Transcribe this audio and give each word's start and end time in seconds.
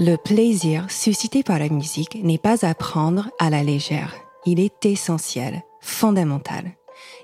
Le 0.00 0.14
plaisir 0.14 0.88
suscité 0.92 1.42
par 1.42 1.58
la 1.58 1.68
musique 1.68 2.22
n'est 2.22 2.38
pas 2.38 2.64
à 2.64 2.72
prendre 2.72 3.30
à 3.40 3.50
la 3.50 3.64
légère. 3.64 4.14
Il 4.46 4.60
est 4.60 4.86
essentiel, 4.86 5.64
fondamental. 5.80 6.70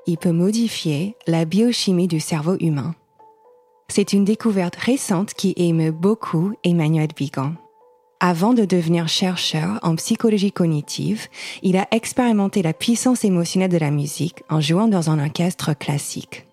Il 0.08 0.18
peut 0.18 0.32
modifier 0.32 1.14
la 1.28 1.44
biochimie 1.44 2.08
du 2.08 2.18
cerveau 2.18 2.56
humain. 2.58 2.96
C'est 3.86 4.12
une 4.12 4.24
découverte 4.24 4.74
récente 4.74 5.34
qui 5.34 5.54
émeut 5.56 5.92
beaucoup 5.92 6.52
Emmanuel 6.64 7.10
Bigan. 7.16 7.52
Avant 8.18 8.54
de 8.54 8.64
devenir 8.64 9.06
chercheur 9.06 9.78
en 9.82 9.94
psychologie 9.94 10.50
cognitive, 10.50 11.28
il 11.62 11.76
a 11.76 11.86
expérimenté 11.92 12.60
la 12.62 12.72
puissance 12.72 13.24
émotionnelle 13.24 13.70
de 13.70 13.78
la 13.78 13.92
musique 13.92 14.42
en 14.50 14.60
jouant 14.60 14.88
dans 14.88 15.10
un 15.10 15.24
orchestre 15.24 15.78
classique. 15.78 16.44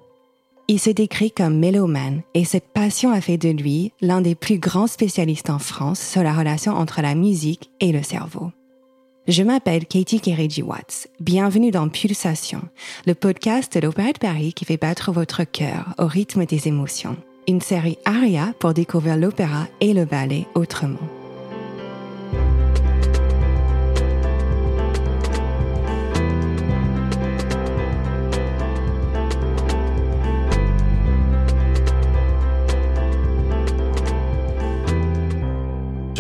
Il 0.72 0.80
se 0.80 0.90
décrit 0.90 1.32
comme 1.32 1.58
mélomane 1.58 2.22
et 2.34 2.46
cette 2.46 2.70
passion 2.70 3.12
a 3.12 3.20
fait 3.20 3.38
de 3.38 3.50
lui 3.50 3.92
l'un 4.00 4.22
des 4.22 4.36
plus 4.36 4.58
grands 4.58 4.88
spécialistes 4.88 5.50
en 5.50 5.60
France 5.60 6.00
sur 6.00 6.24
la 6.24 6.34
relation 6.34 6.72
entre 6.72 7.02
la 7.02 7.14
musique 7.14 7.72
et 7.82 7.92
le 7.92 8.02
cerveau. 8.02 8.54
Je 9.28 9.44
m'appelle 9.44 9.86
Katie 9.86 10.22
Kerridge 10.22 10.62
Watts. 10.64 11.10
Bienvenue 11.20 11.72
dans 11.72 11.90
Pulsation, 11.90 12.62
le 13.06 13.16
podcast 13.16 13.76
de 13.76 13.86
l'Opéra 13.86 14.14
de 14.14 14.18
Paris 14.18 14.54
qui 14.54 14.64
fait 14.64 14.78
battre 14.78 15.12
votre 15.12 15.44
cœur 15.44 15.94
au 15.98 16.08
rythme 16.08 16.46
des 16.46 16.70
émotions. 16.70 17.18
Une 17.50 17.60
série 17.60 17.98
aria 18.06 18.54
pour 18.60 18.74
découvrir 18.74 19.18
l'opéra 19.18 19.68
et 19.82 19.94
le 19.94 20.06
ballet 20.06 20.48
autrement. 20.56 21.00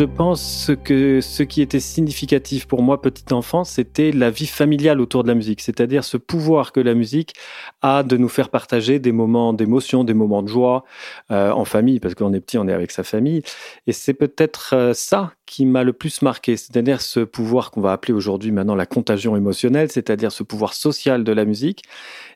Je 0.01 0.07
pense 0.07 0.71
que 0.83 1.21
ce 1.21 1.43
qui 1.43 1.61
était 1.61 1.79
significatif 1.79 2.65
pour 2.65 2.81
moi, 2.81 3.03
petit 3.03 3.31
enfant, 3.35 3.63
c'était 3.63 4.12
la 4.12 4.31
vie 4.31 4.48
familiale 4.48 4.99
autour 4.99 5.21
de 5.21 5.27
la 5.27 5.35
musique, 5.35 5.62
c'est-à-dire 5.62 6.03
ce 6.03 6.17
pouvoir 6.17 6.71
que 6.71 6.79
la 6.79 6.95
musique 6.95 7.35
a 7.84 8.01
de 8.01 8.17
nous 8.17 8.27
faire 8.27 8.49
partager 8.49 8.98
des 8.98 9.11
moments 9.11 9.53
d'émotion, 9.53 10.03
des 10.03 10.15
moments 10.15 10.41
de 10.41 10.48
joie 10.48 10.85
euh, 11.29 11.51
en 11.51 11.65
famille, 11.65 11.99
parce 11.99 12.15
qu'on 12.15 12.34
est 12.34 12.39
petit, 12.39 12.57
on 12.57 12.67
est 12.67 12.73
avec 12.73 12.89
sa 12.89 13.03
famille. 13.03 13.43
Et 13.85 13.91
c'est 13.91 14.15
peut-être 14.15 14.73
euh, 14.73 14.93
ça 14.95 15.34
qui 15.45 15.67
m'a 15.67 15.84
le 15.84 15.93
plus 15.93 16.23
marqué, 16.23 16.57
c'est-à-dire 16.57 16.99
ce 16.99 17.20
pouvoir 17.20 17.70
qu'on 17.70 17.81
va 17.81 17.91
appeler 17.91 18.13
aujourd'hui 18.13 18.51
maintenant 18.51 18.73
la 18.73 18.87
contagion 18.87 19.35
émotionnelle, 19.35 19.91
c'est-à-dire 19.91 20.31
ce 20.31 20.41
pouvoir 20.41 20.73
social 20.73 21.23
de 21.23 21.31
la 21.31 21.45
musique 21.45 21.83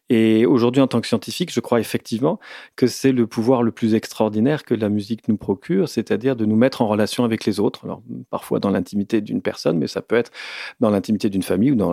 et 0.10 0.46
aujourd'hui, 0.46 0.82
en 0.82 0.88
tant 0.88 1.02
que 1.02 1.08
scientifique, 1.08 1.52
je 1.52 1.60
crois 1.60 1.80
effectivement 1.80 2.40
que 2.76 2.86
c'est 2.86 3.12
le 3.12 3.26
pouvoir 3.26 3.64
le 3.64 3.72
plus 3.72 3.96
extraordinaire 3.96 4.64
que 4.64 4.76
la 4.76 4.90
musique 4.90 5.28
nous 5.28 5.38
procure, 5.38 5.90
c'est-à-dire 5.90 6.36
de 6.36 6.46
nous 6.46 6.56
mettre 6.56 6.84
en 6.84 6.88
relation 6.88 7.24
avec 7.24 7.46
les 7.46 7.60
autres. 7.60 7.86
Alors, 7.86 8.04
parfois 8.30 8.60
dans 8.60 8.70
l'intimité 8.70 9.22
d'une 9.22 9.42
personne, 9.42 9.80
mais 9.80 9.88
ça 9.88 10.02
peut 10.02 10.16
être 10.16 10.32
dans 10.80 10.92
l'intimité 10.92 11.30
d'une 11.30 11.44
famille 11.44 11.72
ou 11.72 11.76
dans 11.76 11.92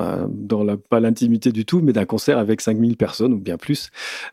la, 0.64 0.76
pas 0.76 1.00
l'intimité 1.00 1.52
du 1.52 1.64
tout, 1.64 1.80
mais 1.80 1.92
d'un 1.94 2.04
concert 2.04 2.36
avec 2.36 2.60
5000 2.60 2.96
personnes 2.98 3.32
ou 3.32 3.38
bien 3.38 3.56
plus. 3.56 3.90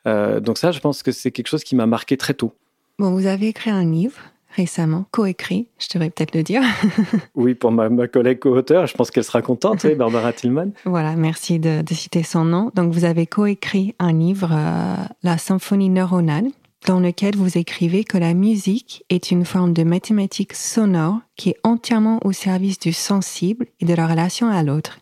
Euh, 0.08 0.42
donc 0.42 0.58
ça, 0.58 0.72
je 0.72 0.80
pense 0.80 1.02
que 1.02 1.12
c'est 1.12 1.32
quelque 1.32 1.48
chose 1.48 1.64
qui 1.64 1.76
m'a 1.76 1.86
marqué 1.86 2.18
très 2.18 2.34
tôt. 2.34 2.54
Bon, 2.98 3.12
vous 3.12 3.28
avez 3.28 3.48
écrit 3.48 3.70
un 3.70 3.86
livre 3.86 4.20
récemment, 4.56 5.06
coécrit, 5.12 5.68
je 5.78 5.88
devrais 5.94 6.10
peut-être 6.10 6.36
le 6.36 6.44
dire. 6.44 6.62
oui, 7.36 7.56
pour 7.56 7.72
ma, 7.72 7.90
ma 7.90 8.08
collègue 8.08 8.40
co-auteur, 8.40 8.88
je 8.88 8.96
pense 8.96 9.12
qu'elle 9.12 9.24
sera 9.24 9.42
contente, 9.42 9.86
Barbara 9.96 10.34
Tillman. 10.34 10.72
Voilà, 10.86 11.16
merci 11.16 11.60
de, 11.60 11.84
citer 11.92 12.24
son 12.24 12.46
nom. 12.46 12.72
Donc, 12.76 12.94
vous 12.94 13.06
avez 13.06 13.28
coécrit 13.28 13.96
un 14.00 14.14
livre, 14.14 14.50
euh, 14.52 14.96
La 15.24 15.38
symphonie 15.38 15.90
neuronale, 15.90 16.48
dans 16.88 17.00
lequel 17.00 17.36
vous 17.36 17.58
écrivez 17.58 18.04
que 18.04 18.18
la 18.18 18.34
musique 18.34 19.04
est 19.10 19.32
une 19.32 19.46
forme 19.46 19.74
de 19.74 19.84
mathématique 19.84 20.54
sonore 20.54 21.20
qui 21.36 21.50
est 21.50 21.60
entièrement 21.64 22.20
au 22.24 22.32
service 22.32 22.80
du 22.80 22.94
sensible 22.94 23.68
et 23.80 23.86
de 23.86 23.94
la 23.94 24.08
relation 24.08 24.50
à 24.50 24.64
l'autre. 24.64 25.00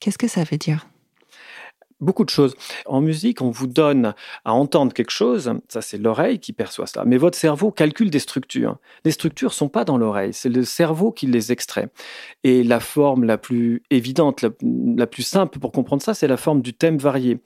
Qu'est-ce 0.00 0.18
que 0.18 0.28
ça 0.28 0.44
veut 0.44 0.58
dire? 0.58 0.87
Beaucoup 2.00 2.24
de 2.24 2.30
choses. 2.30 2.54
En 2.86 3.00
musique, 3.00 3.42
on 3.42 3.50
vous 3.50 3.66
donne 3.66 4.14
à 4.44 4.52
entendre 4.52 4.92
quelque 4.92 5.10
chose, 5.10 5.52
ça 5.68 5.82
c'est 5.82 5.98
l'oreille 5.98 6.38
qui 6.38 6.52
perçoit 6.52 6.86
cela, 6.86 7.04
mais 7.04 7.16
votre 7.16 7.36
cerveau 7.36 7.70
calcule 7.70 8.10
des 8.10 8.18
structures. 8.18 8.76
Les 9.04 9.10
structures 9.10 9.52
sont 9.52 9.68
pas 9.68 9.84
dans 9.84 9.98
l'oreille, 9.98 10.32
c'est 10.32 10.48
le 10.48 10.64
cerveau 10.64 11.12
qui 11.12 11.26
les 11.26 11.52
extrait. 11.52 11.88
Et 12.44 12.62
la 12.62 12.80
forme 12.80 13.24
la 13.24 13.38
plus 13.38 13.82
évidente, 13.90 14.42
la, 14.42 15.06
plus 15.06 15.22
simple 15.22 15.58
pour 15.58 15.72
comprendre 15.72 16.02
ça, 16.02 16.14
c'est 16.14 16.28
la 16.28 16.36
forme 16.36 16.62
du 16.62 16.74
thème 16.74 16.98
varié. 16.98 17.38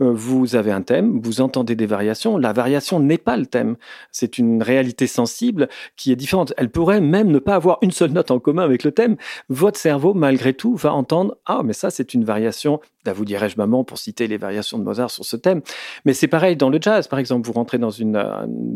Euh, 0.00 0.12
vous 0.12 0.56
avez 0.56 0.72
un 0.72 0.82
thème, 0.82 1.20
vous 1.22 1.40
entendez 1.40 1.76
des 1.76 1.86
variations, 1.86 2.36
la 2.36 2.52
variation 2.52 3.00
n'est 3.00 3.18
pas 3.18 3.36
le 3.36 3.46
thème, 3.46 3.76
c'est 4.10 4.38
une 4.38 4.62
réalité 4.62 5.06
sensible 5.06 5.68
qui 5.96 6.12
est 6.12 6.16
différente. 6.16 6.52
Elle 6.56 6.70
pourrait 6.70 7.00
même 7.00 7.30
ne 7.30 7.38
pas 7.38 7.54
avoir 7.54 7.78
une 7.82 7.90
seule 7.90 8.12
note 8.12 8.30
en 8.30 8.38
commun 8.38 8.62
avec 8.62 8.84
le 8.84 8.92
thème. 8.92 9.16
Votre 9.48 9.78
cerveau, 9.78 10.14
malgré 10.14 10.54
tout, 10.54 10.74
va 10.76 10.92
entendre, 10.92 11.36
ah 11.46 11.62
mais 11.64 11.72
ça 11.72 11.90
c'est 11.90 12.14
une 12.14 12.24
variation, 12.24 12.80
vous 13.12 13.24
dirais-je 13.24 13.56
maman, 13.56 13.84
pour 13.84 13.98
citer 13.98 14.26
les 14.26 14.38
variations 14.38 14.78
de 14.78 14.84
Mozart 14.84 15.10
sur 15.10 15.24
ce 15.24 15.36
thème. 15.36 15.60
Mais 16.04 16.14
c'est 16.14 16.28
pareil 16.28 16.56
dans 16.56 16.70
le 16.70 16.78
jazz. 16.80 17.08
Par 17.08 17.18
exemple, 17.18 17.46
vous 17.46 17.52
rentrez 17.52 17.78
dans 17.78 17.90
une, 17.90 18.14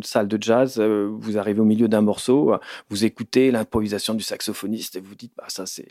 salle 0.02 0.28
de 0.28 0.38
jazz, 0.40 0.78
euh, 0.78 1.08
vous 1.18 1.38
arrivez 1.38 1.60
au 1.60 1.64
milieu 1.64 1.88
d'un 1.88 2.00
morceau, 2.00 2.54
vous 2.88 3.04
écoutez 3.04 3.50
l'improvisation 3.50 4.14
du 4.14 4.22
saxophoniste 4.22 4.96
et 4.96 5.00
vous 5.00 5.14
dites, 5.14 5.32
bah, 5.36 5.44
ça 5.48 5.66
c'est 5.66 5.88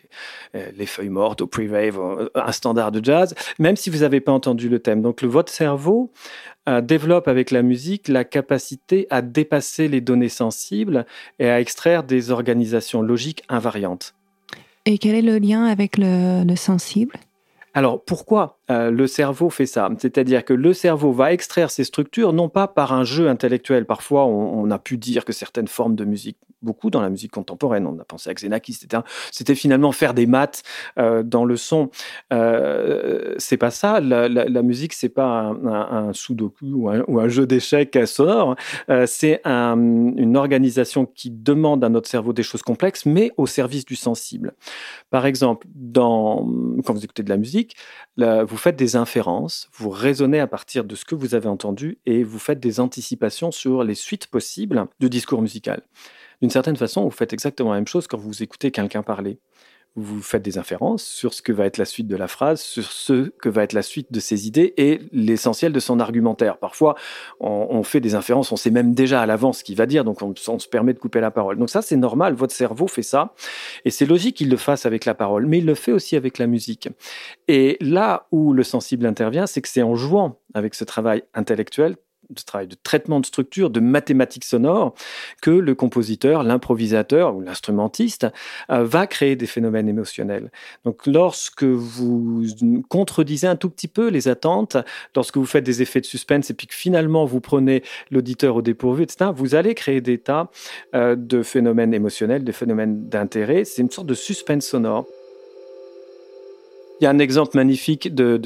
euh, 0.56 0.70
les 0.78 0.86
feuilles 0.86 1.10
mortes 1.10 1.42
au 1.42 1.48
pre-wave, 1.48 2.00
euh, 2.00 2.30
un 2.36 2.52
standard 2.52 2.92
de 2.92 3.04
jazz, 3.04 3.36
même 3.60 3.76
si 3.76 3.90
vous 3.90 4.00
n'avez 4.00 4.22
pas 4.22 4.32
entendu 4.32 4.70
le 4.70 4.80
thème. 4.80 5.02
Donc 5.02 5.22
le, 5.22 5.28
votre 5.28 5.52
cerveau 5.52 6.12
développe 6.84 7.30
avec 7.30 7.52
la 7.52 7.62
musique 7.62 8.10
la 8.10 8.26
capacité 8.26 9.08
à 9.10 9.22
dépasser 9.22 9.88
les 9.88 10.02
données 10.02 10.28
sensibles 10.28 11.06
et 11.40 11.50
à 11.50 11.62
extraire 11.62 12.04
des 12.04 12.30
organisations 12.30 13.02
logiques 13.02 13.44
invariantes. 13.48 14.16
Et 14.86 14.98
quel 14.98 15.16
est 15.16 15.22
le 15.22 15.38
lien 15.38 15.64
avec 15.64 15.98
le 15.98 16.56
sensible? 16.58 17.14
Alors 17.78 18.04
pourquoi 18.04 18.57
euh, 18.70 18.92
le 18.92 19.08
cerveau 19.08 19.50
fait 19.50 19.66
ça 19.66 19.90
C'est-à-dire 19.98 20.44
que 20.44 20.54
le 20.54 20.74
cerveau 20.74 21.12
va 21.12 21.32
extraire 21.32 21.72
ces 21.72 21.84
structures 21.84 22.34
non 22.34 22.50
pas 22.50 22.68
par 22.68 22.94
un 22.94 23.04
jeu 23.04 23.30
intellectuel. 23.30 23.86
Parfois, 23.86 24.26
on, 24.26 24.70
a 24.70 24.80
pu 24.80 24.98
dire 24.98 25.24
que 25.24 25.32
certaines 25.32 25.68
formes 25.68 25.96
de 25.96 26.04
musique, 26.04 26.38
beaucoup 26.62 26.90
dans 26.90 27.02
la 27.02 27.10
musique 27.10 27.32
contemporaine, 27.32 27.88
on 27.88 27.98
a 28.00 28.04
pensé 28.04 28.30
à 28.30 28.34
Xenakis, 28.34 28.80
c'était 29.32 29.56
finalement 29.56 29.94
faire 29.94 30.14
des 30.14 30.26
maths 30.26 30.64
euh, 30.98 31.24
dans 31.24 31.46
le 31.46 31.56
son. 31.56 31.90
Euh, 32.34 33.36
c'est 33.38 33.56
pas 33.56 33.72
ça. 33.72 34.02
La, 34.02 34.62
musique, 34.62 34.94
c'est 34.94 35.10
pas 35.10 35.54
un, 35.64 36.12
sudoku 36.12 36.66
ou 37.08 37.20
un, 37.20 37.28
jeu 37.30 37.48
d'échecs 37.48 37.98
sonore. 38.06 38.56
C'est 39.06 39.42
une 39.46 40.36
organisation 40.36 41.06
qui 41.06 41.32
demande 41.32 41.84
à 41.84 41.90
notre 41.90 42.10
cerveau 42.10 42.34
des 42.34 42.44
choses 42.44 42.64
complexes, 42.64 43.06
mais 43.06 43.32
au 43.38 43.48
service 43.48 43.86
du 43.86 43.96
sensible. 43.96 44.54
Par 45.10 45.26
exemple, 45.26 45.68
dans, 45.74 46.46
quand 46.86 46.94
vous 46.94 47.06
écoutez 47.06 47.24
de 47.24 47.30
la 47.30 47.38
musique, 47.38 47.78
vous 48.18 48.57
faites 48.58 48.76
des 48.76 48.96
inférences, 48.96 49.70
vous 49.74 49.90
raisonnez 49.90 50.40
à 50.40 50.48
partir 50.48 50.84
de 50.84 50.96
ce 50.96 51.06
que 51.06 51.16
vous 51.16 51.36
avez 51.36 51.48
entendu 51.48 52.00
et 52.06 52.24
vous 52.24 52.40
faites 52.40 52.60
des 52.60 52.80
anticipations 52.80 53.52
sur 53.52 53.84
les 53.84 53.96
suites 53.96 54.28
possibles 54.28 54.88
du 55.00 55.10
discours 55.10 55.42
musical. 55.42 55.82
D'une 56.42 56.52
certaine 56.52 56.76
façon, 56.76 57.04
vous 57.04 57.12
faites 57.12 57.34
exactement 57.34 57.72
la 57.72 57.78
même 57.78 57.88
chose 57.88 58.08
quand 58.08 58.18
vous 58.18 58.44
écoutez 58.44 58.72
quelqu'un 58.72 59.04
parler 59.04 59.40
vous 59.98 60.22
faites 60.22 60.44
des 60.44 60.58
inférences 60.58 61.04
sur 61.04 61.34
ce 61.34 61.42
que 61.42 61.52
va 61.52 61.66
être 61.66 61.78
la 61.78 61.86
suite 61.86 62.08
de 62.08 62.16
la 62.16 62.28
phrase, 62.28 62.62
sur 62.62 62.92
ce 62.92 63.30
que 63.30 63.50
va 63.50 63.64
être 63.64 63.74
la 63.74 63.82
suite 63.82 64.12
de 64.12 64.20
ses 64.20 64.48
idées 64.48 64.74
et 64.78 65.02
l'essentiel 65.12 65.74
de 65.74 65.80
son 65.80 66.00
argumentaire. 66.00 66.58
Parfois, 66.58 66.96
on, 67.40 67.82
fait 67.84 68.00
des 68.00 68.14
inférences, 68.14 68.52
on 68.52 68.56
sait 68.56 68.70
même 68.70 68.94
déjà 68.94 69.22
à 69.22 69.26
l'avance 69.26 69.60
ce 69.60 69.64
qu'il 69.64 69.76
va 69.76 69.88
dire, 69.88 70.04
donc 70.04 70.22
on, 70.22 70.34
on, 70.48 70.60
se 70.60 70.68
permet 70.68 70.94
de 70.94 71.00
couper 71.00 71.20
la 71.20 71.32
parole. 71.32 71.58
Donc 71.58 71.70
ça, 71.70 71.82
c'est 71.82 71.98
normal, 71.98 72.36
votre 72.36 72.54
cerveau 72.54 72.88
fait 72.88 73.02
ça, 73.02 73.34
et 73.86 73.90
c'est 73.90 74.06
logique 74.06 74.38
qu'il 74.38 74.50
le 74.50 74.58
fasse 74.58 74.86
avec 74.86 75.06
la 75.06 75.16
parole, 75.16 75.48
mais 75.48 75.58
il 75.58 75.66
le 75.66 75.76
fait 75.76 75.92
aussi 75.92 76.16
avec 76.16 76.38
la 76.38 76.46
musique. 76.46 76.90
Et 77.48 77.78
là 77.82 78.28
où 78.32 78.54
le 78.54 78.64
sensible 78.64 79.06
intervient, 79.06 79.48
c'est 79.48 79.62
que 79.62 79.70
c'est 79.70 79.82
en 79.82 79.96
jouant 79.96 80.40
avec 80.54 80.76
ce 80.76 80.84
travail 80.84 81.24
intellectuel 81.34 81.98
de 82.30 82.42
travail 82.42 82.68
de 82.68 82.76
traitement 82.82 83.20
de 83.20 83.26
structure, 83.26 83.70
de 83.70 83.80
mathématiques 83.80 84.46
sonores, 84.46 84.94
que 85.42 85.52
le 85.52 85.76
compositeur, 85.76 86.44
l'improvisateur 86.44 87.36
ou 87.36 87.42
l'instrumentiste 87.42 88.28
euh, 88.70 88.84
va 88.84 89.08
créer 89.08 89.36
des 89.36 89.46
phénomènes 89.46 89.90
émotionnels. 89.90 90.52
Donc 90.86 91.06
lorsque 91.08 91.64
vous 91.64 92.46
contredisez 92.90 93.48
un 93.48 93.56
tout 93.56 93.70
petit 93.70 93.88
peu 93.88 94.08
les 94.10 94.28
attentes, 94.28 94.78
lorsque 95.16 95.38
vous 95.38 95.46
faites 95.46 95.64
des 95.64 95.82
effets 95.82 96.02
de 96.02 96.06
suspense 96.06 96.50
et 96.50 96.54
puis 96.54 96.68
que 96.68 96.76
finalement 96.76 97.26
vous 97.26 97.42
prenez 97.42 97.84
l'auditeur 98.12 98.56
au 98.56 98.62
dépourvu, 98.62 99.04
etc., 99.04 99.32
vous 99.34 99.56
allez 99.56 99.76
créer 99.76 100.02
des 100.02 100.18
tas 100.18 100.50
euh, 100.96 101.16
de 101.16 101.44
phénomènes 101.44 101.94
émotionnels, 101.94 102.44
de 102.44 102.52
phénomènes 102.52 103.08
d'intérêt. 103.10 103.66
C'est 103.66 103.82
une 103.82 103.92
sorte 103.92 104.08
de 104.08 104.14
suspense 104.14 104.66
sonore. 104.66 105.06
Il 107.00 107.04
y 107.04 107.08
a 107.08 107.10
un 107.10 107.20
exemple 107.20 107.56
magnifique 107.56 108.14
de, 108.14 108.40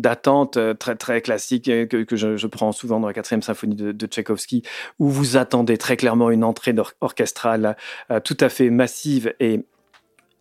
d'attente 0.00 0.56
euh, 0.56 0.74
très 0.74 0.96
très 0.96 1.20
classique 1.20 1.68
euh, 1.68 1.86
que, 1.86 2.16
je, 2.16 2.46
prends 2.46 2.72
souvent 2.72 3.00
dans 3.00 3.06
la 3.06 3.12
quatrième 3.12 3.42
symphonie 3.42 3.74
de, 3.74 3.92
de 3.92 4.06
Tchaïkovski, 4.06 4.62
où 4.98 5.08
vous 5.08 5.36
attendez 5.36 5.76
très 5.76 5.96
clairement 5.96 6.30
une 6.30 6.44
entrée 6.44 6.74
orchestrale 7.00 7.76
euh, 8.10 8.20
tout 8.20 8.36
à 8.40 8.48
fait 8.48 8.70
massive 8.70 9.34
et 9.40 9.64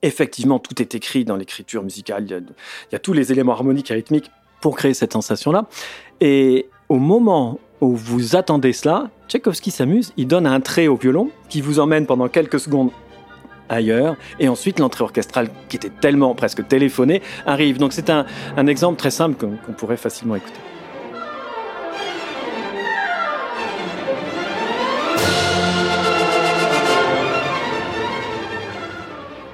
effectivement 0.02 0.60
tout 0.60 0.82
est 0.82 0.96
écrit 0.96 1.26
dans 1.26 1.36
l'écriture 1.36 1.84
musicale. 1.84 2.26
Il 2.30 2.48
y, 2.92 2.96
a, 2.96 3.00
tous 3.00 3.14
les 3.14 3.32
éléments 3.32 3.54
harmoniques 3.54 3.92
et 3.92 3.96
rythmiques 3.96 4.32
pour 4.62 4.76
créer 4.76 4.94
cette 4.94 5.14
sensation-là. 5.14 5.68
Et 6.22 6.70
au 6.90 6.98
moment 6.98 7.60
où 7.82 7.96
vous 7.96 8.36
attendez 8.36 8.74
cela, 8.74 9.10
Tchaïkovski 9.28 9.72
s'amuse, 9.72 10.14
il 10.18 10.28
donne 10.28 10.46
un 10.46 10.60
trait 10.60 10.88
au 10.88 10.96
violon 10.96 11.32
qui 11.50 11.62
vous 11.62 11.80
emmène 11.80 12.06
pendant 12.06 12.28
quelques 12.28 12.60
secondes 12.60 12.92
ailleurs. 13.70 14.16
Et 14.40 14.48
ensuite, 14.50 14.80
l'entrée 14.80 15.04
orchestrale, 15.04 15.50
qui 15.70 15.78
était 15.78 15.90
tellement 15.90 16.36
presque 16.36 16.68
téléphonée, 16.68 17.22
arrive. 17.46 17.78
Donc 17.78 17.94
c'est 17.94 18.10
un, 18.10 18.26
un 18.58 18.68
exemple 18.68 18.98
très 18.98 19.12
simple 19.12 19.36
qu'on 19.38 19.74
pourrait 19.74 19.98
facilement 19.98 20.36
écouter. 20.36 20.60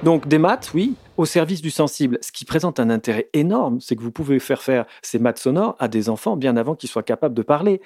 Donc 0.02 0.28
des 0.28 0.38
maths, 0.38 0.70
oui, 0.74 0.94
au 1.16 1.24
service 1.24 1.62
du 1.62 1.70
sensible. 1.70 2.18
Ce 2.20 2.30
qui 2.30 2.44
présente 2.44 2.78
un 2.78 2.90
intérêt 2.90 3.28
énorme, 3.32 3.80
c'est 3.80 3.96
que 3.96 4.02
vous 4.02 4.12
pouvez 4.12 4.38
faire 4.38 4.62
faire 4.62 4.84
ces 5.02 5.18
maths 5.18 5.38
sonores 5.38 5.74
à 5.78 5.88
des 5.88 6.08
enfants 6.08 6.36
bien 6.36 6.56
avant 6.56 6.74
qu'ils 6.74 6.90
soient 6.90 7.02
capables 7.02 7.34
de 7.34 7.42
parler. 7.42 7.80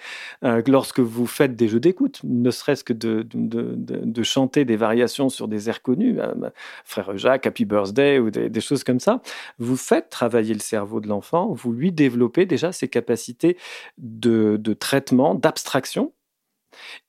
Euh, 0.44 0.60
lorsque 0.66 1.00
vous 1.00 1.26
faites 1.26 1.54
des 1.54 1.68
jeux 1.68 1.80
d'écoute, 1.80 2.20
ne 2.24 2.50
serait-ce 2.50 2.82
que 2.82 2.92
de, 2.92 3.26
de, 3.32 4.22
chanter 4.22 4.64
des 4.64 4.76
variations 4.76 5.28
sur 5.28 5.48
des 5.48 5.68
airs 5.68 5.82
connus, 5.82 6.20
euh, 6.20 6.50
Frère 6.84 7.16
Jacques, 7.16 7.46
Happy 7.46 7.64
Birthday 7.64 8.18
ou 8.18 8.30
des, 8.30 8.50
des, 8.50 8.60
choses 8.60 8.84
comme 8.84 9.00
ça, 9.00 9.22
vous 9.58 9.76
faites 9.76 10.10
travailler 10.10 10.52
le 10.52 10.60
cerveau 10.60 11.00
de 11.00 11.08
l'enfant, 11.08 11.52
vous 11.52 11.72
lui 11.72 11.92
développez 11.92 12.44
déjà 12.44 12.72
ses 12.72 12.88
capacités 12.88 13.56
de 13.98 14.74
traitement, 14.74 15.34
d'abstraction 15.34 16.12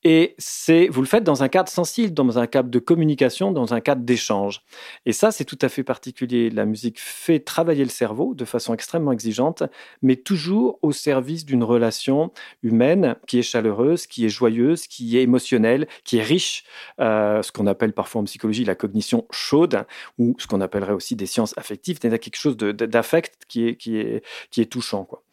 et 0.04 0.36
c'est, 0.38 0.88
vous 0.88 1.02
le 1.02 1.08
faites 1.08 1.24
dans 1.24 1.44
un 1.44 1.50
cadre 1.50 1.70
sensible, 1.70 2.14
dans 2.14 2.40
un 2.40 2.48
cadre 2.48 2.70
de 2.70 2.80
communication, 2.80 3.52
dans 3.52 3.74
un 3.74 3.82
cadre 3.82 4.02
d'échange. 4.04 4.64
Et 5.06 5.14
ça, 5.14 5.32
c'est 5.32 5.46
tout 5.46 5.60
à 5.62 5.70
fait 5.70 5.84
particulier. 5.84 6.50
La 6.50 6.66
musique 6.66 7.00
fait 7.00 7.40
travailler 7.40 7.84
le 7.84 7.90
cerveau 7.90 8.34
de 8.34 8.46
façon 8.46 8.74
extrêmement 8.74 9.12
exigeante, 9.12 9.64
mais 10.02 10.16
toujours 10.16 10.80
au 10.82 10.92
service 10.92 11.46
d'une 11.46 11.64
relation 11.64 12.32
humaine 12.64 13.16
qui 13.28 13.40
est 13.40 13.44
chaleureuse, 13.44 14.08
qui 14.08 14.26
est 14.26 14.30
joyeuse, 14.30 14.88
qui 14.88 15.18
est 15.18 15.22
émotionnelle, 15.22 15.88
qui 16.04 16.18
est 16.18 16.24
riche, 16.24 16.64
euh, 17.00 17.42
ce 17.44 17.52
qu'on 17.52 17.68
appelle 17.68 17.94
parfois 17.94 18.22
en 18.22 18.24
psychologie 18.26 18.66
la 18.66 18.76
cognition 18.76 19.26
chaude, 19.32 19.86
ou 20.18 20.36
ce 20.40 20.48
qu'on 20.48 20.62
appellerait 20.62 20.94
aussi 20.94 21.16
des 21.16 21.26
sciences 21.28 21.58
affectives, 21.58 22.00
c'est-à-dire 22.02 22.20
quelque 22.20 22.38
chose 22.38 22.58
d'affect 22.58 23.46
qui 23.48 23.68
est, 23.68 23.76
qui, 23.76 23.98
est, 23.98 24.24
qui 24.50 24.62
est 24.62 24.66
touchant. 24.66 25.06
Quoi. 25.06 25.24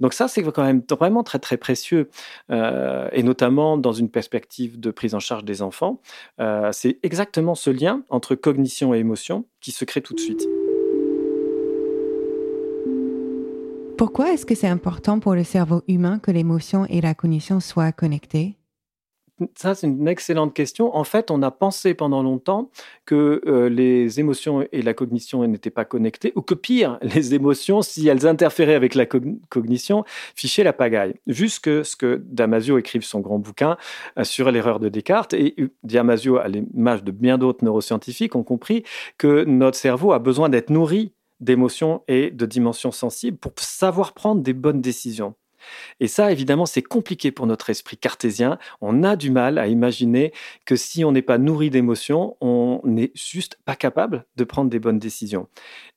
Donc 0.00 0.12
ça, 0.12 0.28
c'est 0.28 0.42
quand 0.42 0.64
même 0.64 0.82
vraiment 0.90 1.22
très 1.22 1.38
très 1.38 1.56
précieux, 1.56 2.10
euh, 2.50 3.08
et 3.12 3.22
notamment 3.22 3.78
dans 3.78 3.92
une 3.92 4.10
perspective 4.10 4.78
de 4.78 4.90
prise 4.90 5.14
en 5.14 5.20
charge 5.20 5.44
des 5.44 5.62
enfants. 5.62 6.00
Euh, 6.40 6.70
c'est 6.72 6.98
exactement 7.02 7.54
ce 7.54 7.70
lien 7.70 8.02
entre 8.10 8.34
cognition 8.34 8.94
et 8.94 8.98
émotion 8.98 9.46
qui 9.60 9.72
se 9.72 9.84
crée 9.84 10.02
tout 10.02 10.14
de 10.14 10.20
suite. 10.20 10.46
Pourquoi 13.96 14.32
est-ce 14.32 14.44
que 14.44 14.54
c'est 14.54 14.68
important 14.68 15.20
pour 15.20 15.34
le 15.34 15.42
cerveau 15.42 15.82
humain 15.88 16.18
que 16.18 16.30
l'émotion 16.30 16.84
et 16.90 17.00
la 17.00 17.14
cognition 17.14 17.60
soient 17.60 17.92
connectées? 17.92 18.56
Ça, 19.54 19.74
c'est 19.74 19.86
une 19.86 20.08
excellente 20.08 20.54
question. 20.54 20.96
En 20.96 21.04
fait, 21.04 21.30
on 21.30 21.42
a 21.42 21.50
pensé 21.50 21.92
pendant 21.92 22.22
longtemps 22.22 22.70
que 23.04 23.42
euh, 23.46 23.68
les 23.68 24.18
émotions 24.18 24.66
et 24.72 24.80
la 24.82 24.94
cognition 24.94 25.46
n'étaient 25.46 25.70
pas 25.70 25.84
connectées, 25.84 26.32
ou 26.36 26.42
que 26.42 26.54
pire, 26.54 26.98
les 27.02 27.34
émotions, 27.34 27.82
si 27.82 28.08
elles 28.08 28.26
interféraient 28.26 28.74
avec 28.74 28.94
la 28.94 29.06
cognition, 29.06 30.04
fichaient 30.34 30.64
la 30.64 30.72
pagaille. 30.72 31.14
Jusque 31.26 31.84
ce 31.84 31.96
que 31.96 32.22
Damasio 32.24 32.78
écrive 32.78 33.02
son 33.02 33.20
grand 33.20 33.38
bouquin 33.38 33.76
euh, 34.18 34.24
sur 34.24 34.50
l'erreur 34.50 34.80
de 34.80 34.88
Descartes. 34.88 35.34
Et 35.34 35.54
euh, 35.58 35.70
Damasio, 35.82 36.38
à 36.38 36.48
l'image 36.48 37.04
de 37.04 37.12
bien 37.12 37.36
d'autres 37.36 37.64
neuroscientifiques, 37.64 38.36
ont 38.36 38.44
compris 38.44 38.84
que 39.18 39.44
notre 39.44 39.76
cerveau 39.76 40.12
a 40.12 40.18
besoin 40.18 40.48
d'être 40.48 40.70
nourri 40.70 41.12
d'émotions 41.40 42.02
et 42.08 42.30
de 42.30 42.46
dimensions 42.46 42.92
sensibles 42.92 43.36
pour 43.36 43.52
savoir 43.58 44.14
prendre 44.14 44.40
des 44.40 44.54
bonnes 44.54 44.80
décisions. 44.80 45.34
Et 46.00 46.08
ça, 46.08 46.32
évidemment, 46.32 46.66
c'est 46.66 46.82
compliqué 46.82 47.30
pour 47.30 47.46
notre 47.46 47.70
esprit 47.70 47.96
cartésien. 47.96 48.58
On 48.80 49.02
a 49.02 49.16
du 49.16 49.30
mal 49.30 49.58
à 49.58 49.66
imaginer 49.66 50.32
que 50.64 50.76
si 50.76 51.04
on 51.04 51.12
n'est 51.12 51.22
pas 51.22 51.38
nourri 51.38 51.70
d'émotions, 51.70 52.36
on 52.40 52.80
n'est 52.84 53.12
juste 53.14 53.58
pas 53.64 53.76
capable 53.76 54.24
de 54.36 54.44
prendre 54.44 54.70
des 54.70 54.78
bonnes 54.78 54.98
décisions. 54.98 55.48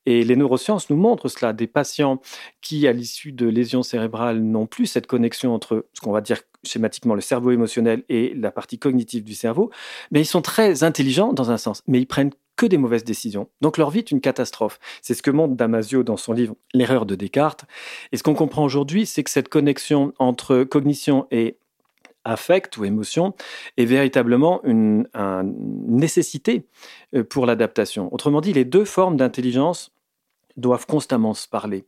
Et 0.06 0.24
les 0.24 0.36
neurosciences 0.36 0.90
nous 0.90 0.96
montrent 0.96 1.28
cela. 1.28 1.54
Des 1.54 1.68
patients 1.68 2.22
qui, 2.62 2.88
à 2.88 2.92
l'issue 2.92 3.32
de 3.32 3.48
lésions 3.48 3.84
cérébrales, 3.84 4.42
n'ont 4.42 4.66
plus 4.66 4.86
cette 4.86 5.08
connexion 5.08 5.54
entre 5.54 5.88
ce 5.94 6.02
qu'on 6.02 6.12
va 6.12 6.22
dire 6.22 6.42
schématiquement 6.64 7.16
le 7.16 7.22
cerveau 7.22 7.52
émotionnel 7.52 8.04
et 8.10 8.34
la 8.36 8.52
partie 8.52 8.80
cognitive 8.80 9.24
du 9.24 9.34
cerveau, 9.34 9.72
mais 10.12 10.22
ils 10.22 10.26
sont 10.26 10.42
très 10.42 10.84
intelligents 10.84 11.34
dans 11.34 11.52
un 11.52 11.58
sens, 11.58 11.84
mais 11.88 12.00
ils 12.00 12.08
prennent 12.08 12.32
que 12.60 12.66
des 12.66 12.78
mauvaises 12.78 13.06
décisions. 13.06 13.48
Donc 13.62 13.78
leur 13.78 13.90
vie 13.90 14.00
est 14.00 14.12
une 14.12 14.20
catastrophe. 14.20 14.80
C'est 15.02 15.14
ce 15.14 15.22
que 15.22 15.32
montre 15.32 15.56
Damasio 15.56 16.04
dans 16.04 16.18
son 16.18 16.34
livre 16.34 16.56
L'erreur 16.74 17.06
de 17.06 17.16
Descartes. 17.16 17.64
Et 18.12 18.18
ce 18.18 18.24
qu'on 18.24 18.34
comprend 18.34 18.66
aujourd'hui, 18.66 19.06
c'est 19.06 19.24
que 19.24 19.30
cette 19.30 19.48
connexion 19.48 20.12
entre 20.20 20.66
cognition 20.66 21.26
et 21.32 21.56
affect 22.26 22.76
ou 22.76 22.84
émotion 22.84 23.34
est 23.78 23.86
véritablement 23.86 24.62
une, 24.66 25.08
une 25.16 25.56
nécessité 25.88 26.66
euh, 27.16 27.24
pour 27.24 27.46
l'adaptation. 27.46 28.14
Autrement 28.14 28.42
dit, 28.42 28.52
les 28.52 28.66
deux 28.66 28.84
formes 28.84 29.16
d'intelligence 29.16 29.94
doivent 30.60 30.86
constamment 30.86 31.34
se 31.34 31.48
parler. 31.48 31.86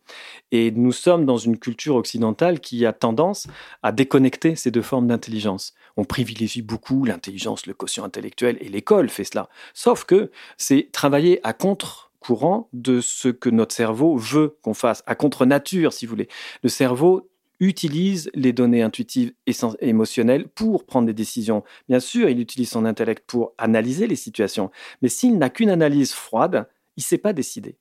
Et 0.52 0.72
nous 0.72 0.92
sommes 0.92 1.26
dans 1.26 1.38
une 1.38 1.58
culture 1.58 1.96
occidentale 1.96 2.60
qui 2.60 2.86
a 2.86 2.94
tendance 2.94 3.48
à 3.84 3.92
déconnecter 3.92 4.56
ces 4.56 4.72
deux 4.72 4.82
formes 4.82 5.08
d'intelligence. 5.08 5.74
On 5.98 6.06
privilégie 6.06 6.62
beaucoup 6.62 7.06
l'intelligence, 7.06 7.66
le 7.66 7.74
quotient 7.74 8.04
intellectuel, 8.04 8.58
et 8.62 8.70
l'école 8.70 9.10
fait 9.10 9.24
cela. 9.24 9.50
Sauf 9.74 10.06
que 10.06 10.32
c'est 10.58 10.90
travailler 10.92 11.40
à 11.44 11.54
contre-courant 11.54 12.70
de 12.74 13.02
ce 13.02 13.30
que 13.30 13.50
notre 13.50 13.76
cerveau 13.76 14.18
veut 14.18 14.58
qu'on 14.62 14.74
fasse, 14.74 15.04
à 15.06 15.16
contre-nature, 15.16 15.94
si 15.94 16.06
vous 16.06 16.12
voulez. 16.12 16.30
Le 16.64 16.70
cerveau 16.70 17.30
utilise 17.62 18.32
les 18.34 18.54
données 18.54 18.82
intuitives 18.82 19.34
et 19.46 19.54
émotionnelles 19.82 20.48
pour 20.50 20.86
prendre 20.86 21.06
des 21.06 21.14
décisions. 21.14 21.64
Bien 21.88 22.00
sûr, 22.00 22.28
il 22.28 22.40
utilise 22.40 22.72
son 22.72 22.86
intellect 22.86 23.24
pour 23.28 23.54
analyser 23.58 24.08
les 24.08 24.16
situations, 24.16 24.72
mais 25.02 25.10
s'il 25.10 25.38
n'a 25.38 25.50
qu'une 25.50 25.70
analyse 25.70 26.12
froide, 26.12 26.68
il 26.98 27.02
ne 27.02 27.04
sait 27.04 27.20
pas 27.20 27.34
décider. 27.34 27.78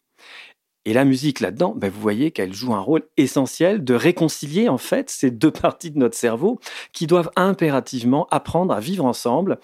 Et 0.86 0.94
la 0.94 1.04
musique 1.04 1.40
là-dedans, 1.40 1.74
ben 1.76 1.90
vous 1.90 2.00
voyez 2.00 2.30
qu'elle 2.30 2.54
joue 2.54 2.72
un 2.72 2.80
rôle 2.80 3.02
essentiel 3.18 3.84
de 3.84 3.94
réconcilier 3.94 4.68
en 4.70 4.78
fait 4.78 5.10
ces 5.10 5.30
deux 5.30 5.50
parties 5.50 5.90
de 5.90 5.98
notre 5.98 6.16
cerveau 6.16 6.58
qui 6.92 7.06
doivent 7.06 7.30
impérativement 7.36 8.26
apprendre 8.30 8.72
à 8.72 8.80
vivre 8.80 9.04
ensemble 9.04 9.58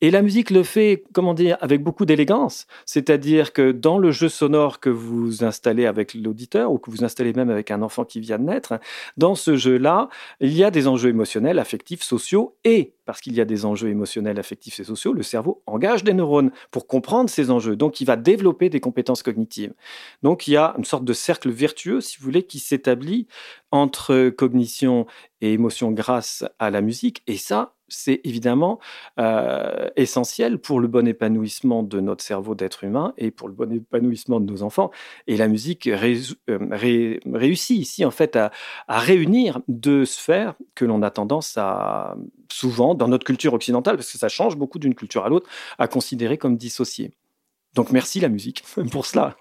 et 0.00 0.10
la 0.10 0.22
musique 0.22 0.50
le 0.50 0.62
fait, 0.62 1.02
comment 1.12 1.34
dire, 1.34 1.56
avec 1.60 1.82
beaucoup 1.82 2.06
d'élégance. 2.06 2.66
C'est-à-dire 2.86 3.52
que 3.52 3.72
dans 3.72 3.98
le 3.98 4.12
jeu 4.12 4.28
sonore 4.28 4.80
que 4.80 4.90
vous 4.90 5.44
installez 5.44 5.86
avec 5.86 6.14
l'auditeur 6.14 6.72
ou 6.72 6.78
que 6.78 6.90
vous 6.90 7.04
installez 7.04 7.32
même 7.32 7.50
avec 7.50 7.70
un 7.70 7.82
enfant 7.82 8.04
qui 8.04 8.20
vient 8.20 8.38
de 8.38 8.44
naître, 8.44 8.78
dans 9.16 9.34
ce 9.34 9.56
jeu-là, 9.56 10.08
il 10.40 10.52
y 10.52 10.62
a 10.62 10.70
des 10.70 10.86
enjeux 10.86 11.08
émotionnels, 11.08 11.58
affectifs, 11.58 12.02
sociaux 12.02 12.56
et 12.64 12.94
parce 13.08 13.22
qu'il 13.22 13.32
y 13.34 13.40
a 13.40 13.46
des 13.46 13.64
enjeux 13.64 13.88
émotionnels, 13.88 14.38
affectifs 14.38 14.78
et 14.80 14.84
sociaux, 14.84 15.14
le 15.14 15.22
cerveau 15.22 15.62
engage 15.64 16.04
des 16.04 16.12
neurones 16.12 16.50
pour 16.70 16.86
comprendre 16.86 17.30
ces 17.30 17.50
enjeux. 17.50 17.74
Donc, 17.74 18.02
il 18.02 18.04
va 18.04 18.16
développer 18.16 18.68
des 18.68 18.80
compétences 18.80 19.22
cognitives. 19.22 19.72
Donc, 20.22 20.46
il 20.46 20.52
y 20.52 20.56
a 20.58 20.74
une 20.76 20.84
sorte 20.84 21.06
de 21.06 21.14
cercle 21.14 21.48
vertueux, 21.48 22.02
si 22.02 22.18
vous 22.18 22.24
voulez, 22.24 22.42
qui 22.42 22.58
s'établit 22.58 23.26
entre 23.70 24.28
cognition 24.28 25.06
et 25.40 25.54
émotion 25.54 25.90
grâce 25.90 26.44
à 26.58 26.70
la 26.70 26.82
musique. 26.82 27.22
Et 27.26 27.38
ça, 27.38 27.72
c'est 27.88 28.20
évidemment 28.24 28.78
euh, 29.18 29.88
essentiel 29.96 30.58
pour 30.58 30.80
le 30.80 30.88
bon 30.88 31.06
épanouissement 31.06 31.82
de 31.82 32.00
notre 32.00 32.22
cerveau 32.22 32.54
d'être 32.54 32.84
humain 32.84 33.14
et 33.16 33.30
pour 33.30 33.48
le 33.48 33.54
bon 33.54 33.72
épanouissement 33.72 34.40
de 34.40 34.50
nos 34.50 34.62
enfants. 34.62 34.90
Et 35.26 35.36
la 35.36 35.48
musique 35.48 35.86
euh, 35.86 36.16
réussit 36.80 37.78
ici 37.78 38.04
en 38.04 38.10
fait 38.10 38.36
à, 38.36 38.50
réunir 38.88 39.60
deux 39.68 40.04
sphères 40.04 40.54
que 40.74 40.84
l'on 40.84 41.02
a 41.02 41.10
tendance 41.10 41.56
à 41.56 42.16
souvent 42.50 42.94
dans 42.94 43.08
notre 43.08 43.24
culture 43.24 43.54
occidentale, 43.54 43.96
parce 43.96 44.12
que 44.12 44.18
ça 44.18 44.28
change 44.28 44.56
beaucoup 44.56 44.78
d'une 44.78 44.94
culture 44.94 45.24
à 45.24 45.28
l'autre, 45.28 45.48
à 45.78 45.88
considérer 45.88 46.38
comme 46.38 46.56
dissociées. 46.56 47.12
Donc 47.74 47.90
merci 47.90 48.20
la 48.20 48.28
musique 48.28 48.62
pour 48.90 49.06
cela. 49.06 49.36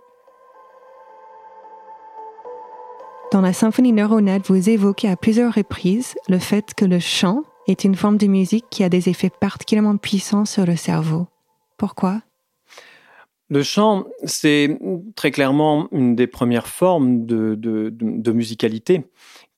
Dans 3.32 3.42
la 3.42 3.52
symphonie 3.52 3.92
neuronale, 3.92 4.42
vous 4.46 4.70
évoquez 4.70 5.10
à 5.10 5.18
plusieurs 5.18 5.54
reprises 5.54 6.16
le 6.30 6.40
fait 6.40 6.74
que 6.74 6.86
le 6.86 7.00
chant 7.00 7.44
est 7.68 7.84
une 7.84 7.96
forme 7.96 8.18
de 8.18 8.28
musique 8.28 8.66
qui 8.70 8.84
a 8.84 8.90
des 8.90 9.10
effets 9.10 9.30
particulièrement 9.30 9.98
puissants 9.98 10.46
sur 10.46 10.66
le 10.66 10.76
cerveau. 10.76 11.28
Pourquoi? 11.78 12.22
Le 13.50 13.64
chant, 13.64 14.06
c'est 14.26 14.78
très 15.16 15.32
clairement 15.32 15.88
une 15.92 16.16
des 16.16 16.28
premières 16.28 16.68
formes 16.68 17.26
de, 17.26 18.32
musicalité 18.32 19.06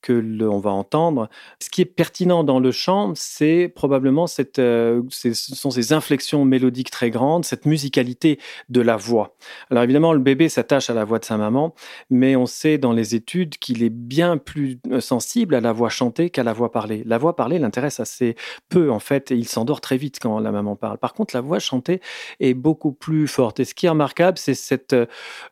que 0.02 0.12
l'on 0.12 0.58
va 0.58 0.70
entendre. 0.70 1.28
Ce 1.60 1.70
qui 1.70 1.82
est 1.82 1.86
pertinent 1.86 2.44
dans 2.44 2.60
le 2.60 2.72
chant, 2.72 3.12
c'est 3.14 3.72
probablement 3.74 4.26
euh, 4.58 5.02
ce 5.10 5.34
sont 5.34 5.70
ces 5.70 5.92
inflexions 5.92 6.44
mélodiques 6.44 6.90
très 6.90 7.10
grandes, 7.10 7.44
cette 7.44 7.66
musicalité 7.66 8.38
de 8.68 8.80
la 8.80 8.96
voix. 8.96 9.36
Alors 9.70 9.84
évidemment, 9.84 10.12
le 10.12 10.18
bébé 10.18 10.48
s'attache 10.48 10.90
à 10.90 10.94
la 10.94 11.04
voix 11.04 11.18
de 11.18 11.24
sa 11.24 11.36
maman, 11.36 11.74
mais 12.08 12.36
on 12.36 12.46
sait 12.46 12.78
dans 12.78 12.92
les 12.92 13.14
études 13.14 13.58
qu'il 13.58 13.82
est 13.82 13.90
bien 13.90 14.36
plus 14.36 14.78
euh, 14.90 15.00
sensible 15.00 15.54
à 15.54 15.60
la 15.60 15.72
voix 15.72 15.88
chantée 15.88 16.30
qu'à 16.30 16.42
la 16.42 16.52
voix 16.52 16.70
parlée. 16.70 17.02
La 17.06 17.18
voix 17.18 17.36
parlée 17.36 17.58
l'intéresse 17.58 18.00
assez 18.00 18.36
peu 18.68 18.90
en 18.90 19.00
fait, 19.00 19.30
et 19.30 19.36
il 19.36 19.46
s'endort 19.48 19.80
très 19.80 19.96
vite 19.96 20.18
quand 20.20 20.38
la 20.38 20.52
maman 20.52 20.76
parle. 20.76 20.98
Par 20.98 21.14
contre, 21.14 21.34
la 21.34 21.40
voix 21.40 21.58
chantée 21.58 22.00
est 22.40 22.54
beaucoup 22.54 22.92
plus 22.92 23.28
forte. 23.28 23.60
Et 23.60 23.64
ce 23.64 23.74
qui 23.74 23.86
est 23.86 23.90
remarquable, 23.90 24.38
c'est 24.38 24.54
cette 24.54 24.94
euh, 24.94 25.06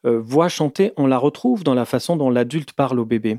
voix 0.05 0.49
chantée, 0.49 0.93
on 0.97 1.07
la 1.07 1.19
retrouve 1.19 1.64
dans 1.64 1.75
la 1.75 1.85
façon 1.85 2.17
dont 2.17 2.31
l'adulte 2.31 2.73
parle 2.73 3.00
au 3.00 3.05
bébé. 3.05 3.38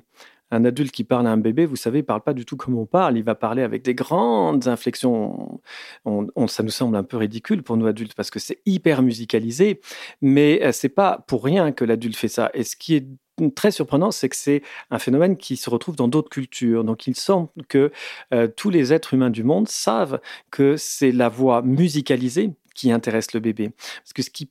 Un 0.52 0.66
adulte 0.66 0.92
qui 0.92 1.04
parle 1.04 1.28
à 1.28 1.32
un 1.32 1.38
bébé, 1.38 1.66
vous 1.66 1.76
savez, 1.76 2.00
il 2.00 2.04
parle 2.04 2.22
pas 2.22 2.34
du 2.34 2.46
tout 2.46 2.58
comme 2.58 2.78
on 2.78 2.86
parle. 2.86 3.18
Il 3.18 3.24
va 3.24 3.36
parler 3.36 3.62
avec 3.62 3.84
des 3.84 3.94
grandes 3.94 4.68
inflexions. 4.68 5.62
On, 6.06 6.48
ça 6.48 6.64
nous 6.64 6.70
semble 6.70 6.96
un 6.96 7.04
peu 7.04 7.18
ridicule 7.18 7.64
pour 7.64 7.78
nous 7.78 7.88
adultes 7.88 8.14
parce 8.14 8.32
que 8.32 8.40
c'est 8.40 8.62
hyper 8.66 9.02
musicalisé, 9.02 9.82
mais 10.22 10.64
euh, 10.64 10.72
c'est 10.72 10.90
pas 10.90 11.24
pour 11.28 11.44
rien 11.44 11.72
que 11.72 11.86
l'adulte 11.86 12.16
fait 12.16 12.28
ça. 12.28 12.50
Et 12.54 12.64
ce 12.64 12.76
qui 12.76 12.96
est 12.96 13.08
très 13.56 13.72
surprenant, 13.72 14.12
c'est 14.12 14.30
que 14.30 14.36
c'est 14.36 14.62
un 14.92 15.00
phénomène 15.00 15.38
qui 15.38 15.56
se 15.56 15.70
retrouve 15.70 15.96
dans 15.96 16.08
d'autres 16.08 16.30
cultures. 16.30 16.84
Donc 16.84 17.08
il 17.08 17.16
semble 17.16 17.50
que 17.68 17.92
euh, 18.34 18.48
tous 18.48 18.70
les 18.70 18.92
êtres 18.92 19.14
humains 19.14 19.30
du 19.30 19.44
monde 19.44 19.68
savent 19.68 20.20
que 20.52 20.76
c'est 20.78 21.12
la 21.12 21.30
voix 21.30 21.62
musicalisée 21.62 22.52
qui 22.76 22.92
intéresse 22.92 23.34
le 23.34 23.40
bébé. 23.40 23.72
Parce 24.04 24.14
que 24.14 24.22
ce 24.22 24.30
qui 24.30 24.50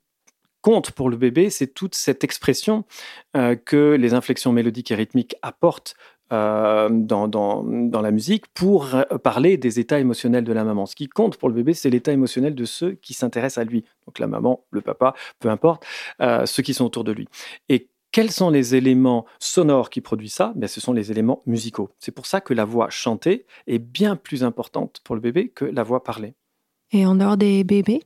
compte 0.60 0.90
pour 0.90 1.10
le 1.10 1.16
bébé, 1.16 1.50
c'est 1.50 1.68
toute 1.68 1.94
cette 1.94 2.24
expression 2.24 2.84
euh, 3.36 3.54
que 3.56 3.96
les 3.98 4.14
inflexions 4.14 4.52
mélodiques 4.52 4.90
et 4.90 4.94
rythmiques 4.94 5.36
apportent 5.42 5.94
euh, 6.30 6.90
dans, 6.90 7.26
dans, 7.26 7.62
dans, 7.64 8.02
la 8.02 8.10
musique 8.10 8.48
pour 8.48 8.90
parler 9.22 9.56
des 9.56 9.80
états 9.80 9.98
émotionnels 9.98 10.44
de 10.44 10.52
la 10.52 10.62
maman. 10.62 10.84
Ce 10.84 10.94
qui 10.94 11.08
compte 11.08 11.38
pour 11.38 11.48
le 11.48 11.54
bébé, 11.54 11.72
c'est 11.72 11.88
l'état 11.88 12.12
émotionnel 12.12 12.54
de 12.54 12.64
ceux 12.66 12.92
qui 12.92 13.14
s'intéressent 13.14 13.62
à 13.62 13.64
lui. 13.64 13.84
Donc 14.06 14.18
la 14.18 14.26
maman, 14.26 14.62
le 14.70 14.82
papa, 14.82 15.14
peu 15.38 15.48
importe, 15.48 15.86
euh, 16.20 16.44
ceux 16.44 16.62
qui 16.62 16.74
sont 16.74 16.84
autour 16.84 17.04
de 17.04 17.12
lui. 17.12 17.28
Et 17.70 17.88
quels 18.12 18.30
sont 18.30 18.50
les 18.50 18.74
éléments 18.74 19.24
sonores 19.38 19.88
qui 19.88 20.02
produisent 20.02 20.34
ça? 20.34 20.52
Ben, 20.54 20.66
Ce 20.66 20.80
sont 20.80 20.92
les 20.92 21.10
éléments 21.10 21.42
musicaux. 21.46 21.88
C'est 21.98 22.12
pour 22.12 22.26
ça 22.26 22.42
que 22.42 22.52
la 22.52 22.66
voix 22.66 22.90
chantée 22.90 23.46
est 23.66 23.78
bien 23.78 24.16
plus 24.16 24.44
importante 24.44 25.00
pour 25.04 25.14
le 25.14 25.22
bébé 25.22 25.48
que 25.48 25.64
la 25.64 25.82
voix 25.82 26.04
parlée. 26.04 26.34
Et 26.92 27.06
en 27.06 27.14
dehors 27.14 27.36
des 27.36 27.64
bébés? 27.64 28.02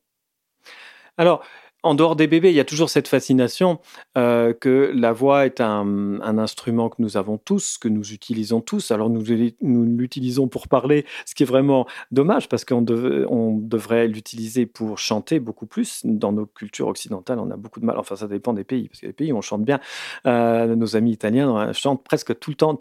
Alors, 1.16 1.44
en 1.82 1.94
dehors 1.94 2.16
des 2.16 2.26
bébés, 2.26 2.50
il 2.50 2.54
y 2.54 2.60
a 2.60 2.64
toujours 2.64 2.90
cette 2.90 3.08
fascination 3.08 3.80
euh, 4.16 4.52
que 4.52 4.92
la 4.94 5.12
voix 5.12 5.46
est 5.46 5.60
un, 5.60 6.20
instrument 6.38 6.88
que 6.88 6.96
nous 7.00 7.16
avons 7.16 7.38
tous, 7.38 7.78
que 7.78 7.88
nous 7.88 8.12
utilisons 8.12 8.60
tous. 8.60 8.90
Alors 8.90 9.10
nous, 9.10 9.24
l'utilisons 9.60 10.48
pour 10.48 10.68
parler, 10.68 11.04
ce 11.26 11.34
qui 11.34 11.42
est 11.42 11.46
vraiment 11.46 11.86
dommage 12.10 12.48
parce 12.48 12.64
qu'on 12.64 12.84
on 13.28 13.58
devrait 13.58 14.06
l'utiliser 14.06 14.66
pour 14.66 14.98
chanter 14.98 15.40
beaucoup 15.40 15.66
plus. 15.66 16.02
Dans 16.04 16.32
nos 16.32 16.46
cultures 16.46 16.88
occidentales, 16.88 17.38
on 17.38 17.50
a 17.50 17.56
beaucoup 17.56 17.80
de 17.80 17.84
mal. 17.84 17.98
Enfin, 17.98 18.16
ça 18.16 18.28
dépend 18.28 18.52
des 18.52 18.64
pays, 18.64 18.88
parce 18.88 19.00
que 19.00 19.06
les 19.06 19.12
pays, 19.12 19.32
on 19.32 19.40
chante 19.40 19.64
bien. 19.64 19.80
Euh, 20.26 20.74
nos 20.76 20.96
amis 20.96 21.12
italiens 21.12 21.56
euh, 21.56 21.72
chantent 21.72 22.04
presque 22.04 22.38
tout 22.38 22.50
le 22.50 22.56
temps, 22.56 22.76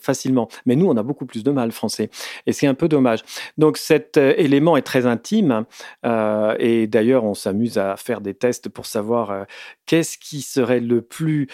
facilement. 0.00 0.48
Mais 0.66 0.76
nous, 0.76 0.86
on 0.86 0.96
a 0.96 1.02
beaucoup 1.02 1.26
plus 1.26 1.44
de 1.44 1.50
mal, 1.50 1.72
français. 1.72 2.10
Et 2.46 2.52
c'est 2.52 2.66
un 2.66 2.74
peu 2.74 2.88
dommage. 2.88 3.22
Donc 3.58 3.78
cet 3.78 4.16
élément 4.16 4.76
est 4.76 4.82
très 4.82 5.06
intime. 5.06 5.64
et 6.04 6.86
d'ailleurs, 6.86 7.24
on 7.24 7.34
s'amuse 7.34 7.78
à 7.78 7.96
faire 7.96 8.20
des 8.20 8.33
tests 8.34 8.68
pour 8.68 8.86
savoir 8.86 9.46
qu'est-ce 9.86 10.18
qui 10.18 10.42
serait 10.42 10.80
le 10.80 11.02
plus 11.02 11.48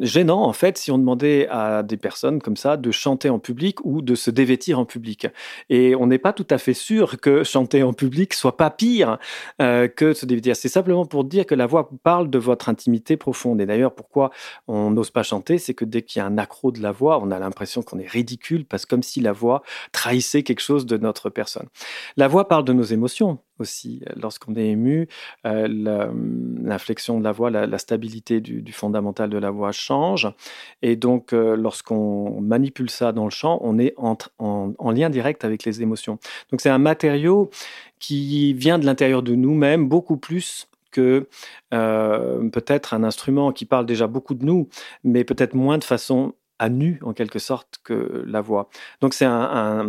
gênant, 0.00 0.42
en 0.42 0.52
fait, 0.52 0.78
si 0.78 0.90
on 0.90 0.98
demandait 0.98 1.48
à 1.48 1.82
des 1.82 1.96
personnes 1.96 2.40
comme 2.40 2.56
ça 2.56 2.76
de 2.76 2.90
chanter 2.90 3.30
en 3.30 3.38
public 3.38 3.84
ou 3.84 4.02
de 4.02 4.14
se 4.14 4.30
dévêtir 4.30 4.78
en 4.78 4.84
public. 4.84 5.26
Et 5.70 5.94
on 5.94 6.06
n'est 6.06 6.18
pas 6.18 6.32
tout 6.32 6.46
à 6.50 6.58
fait 6.58 6.74
sûr 6.74 7.20
que 7.20 7.44
chanter 7.44 7.82
en 7.82 7.92
public 7.92 8.34
soit 8.34 8.56
pas 8.56 8.70
pire 8.70 9.18
que 9.58 10.12
se 10.14 10.26
dévêtir. 10.26 10.56
C'est 10.56 10.68
simplement 10.68 11.06
pour 11.06 11.24
dire 11.24 11.46
que 11.46 11.54
la 11.54 11.66
voix 11.66 11.90
parle 12.02 12.30
de 12.30 12.38
votre 12.38 12.68
intimité 12.68 13.16
profonde. 13.16 13.60
Et 13.60 13.66
d'ailleurs, 13.66 13.94
pourquoi 13.94 14.30
on 14.68 14.90
n'ose 14.90 15.10
pas 15.10 15.22
chanter, 15.22 15.58
c'est 15.58 15.74
que 15.74 15.84
dès 15.84 16.02
qu'il 16.02 16.20
y 16.20 16.22
a 16.22 16.26
un 16.26 16.38
accro 16.38 16.72
de 16.72 16.82
la 16.82 16.92
voix, 16.92 17.20
on 17.22 17.30
a 17.30 17.38
l'impression 17.38 17.82
qu'on 17.82 17.98
est 17.98 18.08
ridicule, 18.08 18.64
parce 18.64 18.84
que 18.84 18.90
comme 18.90 19.02
si 19.02 19.20
la 19.20 19.32
voix 19.32 19.62
trahissait 19.92 20.42
quelque 20.42 20.60
chose 20.60 20.86
de 20.86 20.96
notre 20.96 21.30
personne. 21.30 21.66
La 22.16 22.28
voix 22.28 22.48
parle 22.48 22.64
de 22.64 22.72
nos 22.72 22.84
émotions 22.84 23.38
aussi. 23.58 24.02
Lorsqu'on 24.16 24.54
est 24.54 24.68
ému, 24.68 25.08
euh, 25.46 25.68
l'inflexion 26.62 27.18
de 27.18 27.24
la 27.24 27.32
voix, 27.32 27.50
la, 27.50 27.78
stabilité 27.78 28.40
du, 28.40 28.72
fondamental 28.72 29.30
de 29.30 29.38
la 29.38 29.50
voix 29.50 29.72
change. 29.72 30.28
Et 30.82 30.96
donc, 30.96 31.32
lorsqu'on 31.32 32.40
manipule 32.40 32.90
ça 32.90 33.12
dans 33.12 33.24
le 33.24 33.30
chant, 33.30 33.58
on 33.62 33.78
est 33.78 33.94
en, 33.96 34.16
en, 34.38 34.90
lien 34.90 35.10
direct 35.10 35.44
avec 35.44 35.64
les 35.64 35.82
émotions. 35.82 36.18
Donc, 36.50 36.60
c'est 36.60 36.70
un 36.70 36.78
matériau 36.78 37.50
qui 37.98 38.54
vient 38.54 38.78
de 38.78 38.86
l'intérieur 38.86 39.22
de 39.22 39.34
nous-mêmes 39.34 39.88
beaucoup 39.88 40.16
plus 40.16 40.68
que 40.90 41.28
peut-être 41.70 42.94
un 42.94 43.04
instrument 43.04 43.52
qui 43.52 43.64
parle 43.64 43.86
déjà 43.86 44.06
beaucoup 44.06 44.34
de 44.34 44.44
nous, 44.44 44.68
mais 45.04 45.24
peut-être 45.24 45.54
moins 45.54 45.78
de 45.78 45.84
façon 45.84 46.34
à 46.58 46.68
nu 46.68 46.98
en 47.02 47.12
quelque 47.12 47.38
sorte 47.38 47.78
que 47.84 48.24
la 48.26 48.40
voix. 48.40 48.68
Donc 49.00 49.14
c'est 49.14 49.26
un, 49.26 49.86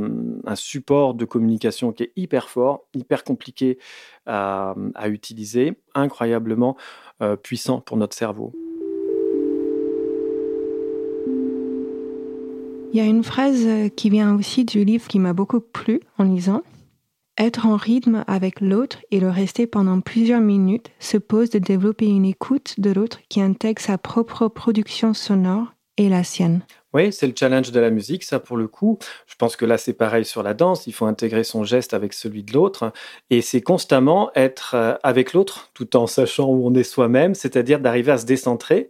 support 0.55 1.13
de 1.13 1.25
communication 1.25 1.91
qui 1.91 2.03
est 2.03 2.11
hyper 2.15 2.49
fort, 2.49 2.85
hyper 2.93 3.23
compliqué 3.23 3.77
à, 4.25 4.75
utiliser, 5.05 5.77
incroyablement 5.93 6.75
euh, 7.21 7.35
puissant 7.35 7.79
pour 7.79 7.97
notre 7.97 8.15
cerveau. 8.15 8.53
Il 12.93 12.97
y 12.97 13.01
a 13.01 13.05
une 13.05 13.23
phrase 13.23 13.67
qui 13.95 14.09
vient 14.09 14.35
aussi 14.35 14.65
du 14.65 14.83
livre 14.83 15.07
qui 15.07 15.19
m'a 15.19 15.33
beaucoup 15.33 15.59
plu 15.59 15.99
en 16.17 16.23
lisant. 16.23 16.63
Être 17.37 17.67
en 17.67 17.75
rythme 17.75 18.23
avec 18.25 18.61
l'autre 18.61 18.97
et 19.11 19.19
le 19.19 19.29
rester 19.29 19.67
pendant 19.67 20.01
plusieurs 20.01 20.41
minutes 20.41 20.89
suppose 20.97 21.51
de 21.51 21.59
développer 21.59 22.07
une 22.07 22.25
écoute 22.25 22.79
de 22.79 22.89
l'autre 22.89 23.19
qui 23.29 23.41
intègre 23.41 23.81
sa 23.81 23.99
propre 23.99 24.47
production 24.47 25.13
sonore 25.13 25.76
et 25.97 26.09
la 26.09 26.23
sienne. 26.23 26.61
Oui, 26.93 27.11
c'est 27.11 27.27
le 27.27 27.33
challenge 27.37 27.71
de 27.71 27.79
la 27.79 27.89
musique, 27.89 28.23
ça 28.23 28.39
pour 28.39 28.55
le 28.55 28.67
coup. 28.67 28.97
Je 29.27 29.35
pense 29.35 29.55
que 29.55 29.65
là 29.65 29.77
c'est 29.77 29.93
pareil 29.93 30.23
sur 30.23 30.41
la 30.41 30.53
danse, 30.53 30.87
il 30.87 30.93
faut 30.93 31.05
intégrer 31.05 31.43
son 31.43 31.63
geste 31.63 31.93
avec 31.93 32.13
celui 32.13 32.43
de 32.43 32.53
l'autre 32.53 32.93
et 33.29 33.41
c'est 33.41 33.61
constamment 33.61 34.31
être 34.35 34.73
euh, 34.73 34.95
avec 35.03 35.33
l'autre 35.33 35.69
tout 35.73 35.97
en 35.97 36.07
sachant 36.07 36.47
où 36.47 36.65
on 36.65 36.73
est 36.73 36.83
soi-même, 36.83 37.35
c'est-à-dire 37.35 37.81
d'arriver 37.81 38.13
à 38.13 38.17
se 38.17 38.25
décentrer 38.25 38.89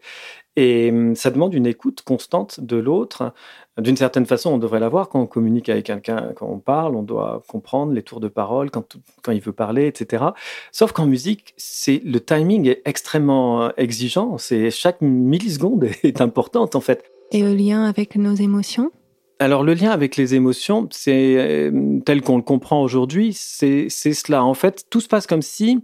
et 0.57 0.89
hum, 0.89 1.15
ça 1.15 1.29
demande 1.29 1.53
une 1.53 1.67
écoute 1.67 2.01
constante 2.01 2.59
de 2.59 2.75
l'autre. 2.75 3.31
D'une 3.77 3.95
certaine 3.95 4.25
façon, 4.25 4.49
on 4.51 4.57
devrait 4.57 4.79
l'avoir 4.79 5.07
quand 5.07 5.21
on 5.21 5.27
communique 5.27 5.69
avec 5.69 5.85
quelqu'un, 5.85 6.33
quand 6.35 6.47
on 6.47 6.57
parle, 6.57 6.95
on 6.95 7.03
doit 7.03 7.43
comprendre 7.47 7.93
les 7.93 8.01
tours 8.01 8.19
de 8.19 8.27
parole, 8.27 8.71
quand, 8.71 8.97
quand 9.21 9.31
il 9.31 9.39
veut 9.39 9.53
parler, 9.53 9.85
etc. 9.85 10.25
Sauf 10.71 10.91
qu'en 10.93 11.05
musique, 11.05 11.53
c'est 11.57 12.01
le 12.03 12.19
timing 12.19 12.67
est 12.67 12.81
extrêmement 12.85 13.65
euh, 13.65 13.69
exigeant. 13.77 14.39
C'est 14.39 14.71
chaque 14.71 14.99
milliseconde 15.01 15.83
est 16.03 16.21
importante 16.21 16.75
en 16.75 16.81
fait. 16.81 17.03
Et 17.31 17.43
le 17.43 17.53
lien 17.53 17.85
avec 17.85 18.15
nos 18.15 18.33
émotions? 18.33 18.91
Alors 19.39 19.63
le 19.63 19.73
lien 19.73 19.91
avec 19.91 20.15
les 20.15 20.35
émotions, 20.35 20.87
c'est 20.91 21.35
euh, 21.37 21.99
tel 22.05 22.21
qu'on 22.21 22.37
le 22.37 22.43
comprend 22.43 22.81
aujourd'hui, 22.81 23.33
c'est 23.33 23.89
cela. 23.89 24.43
En 24.43 24.53
fait, 24.53 24.85
tout 24.89 25.01
se 25.01 25.07
passe 25.07 25.27
comme 25.27 25.41
si 25.41 25.83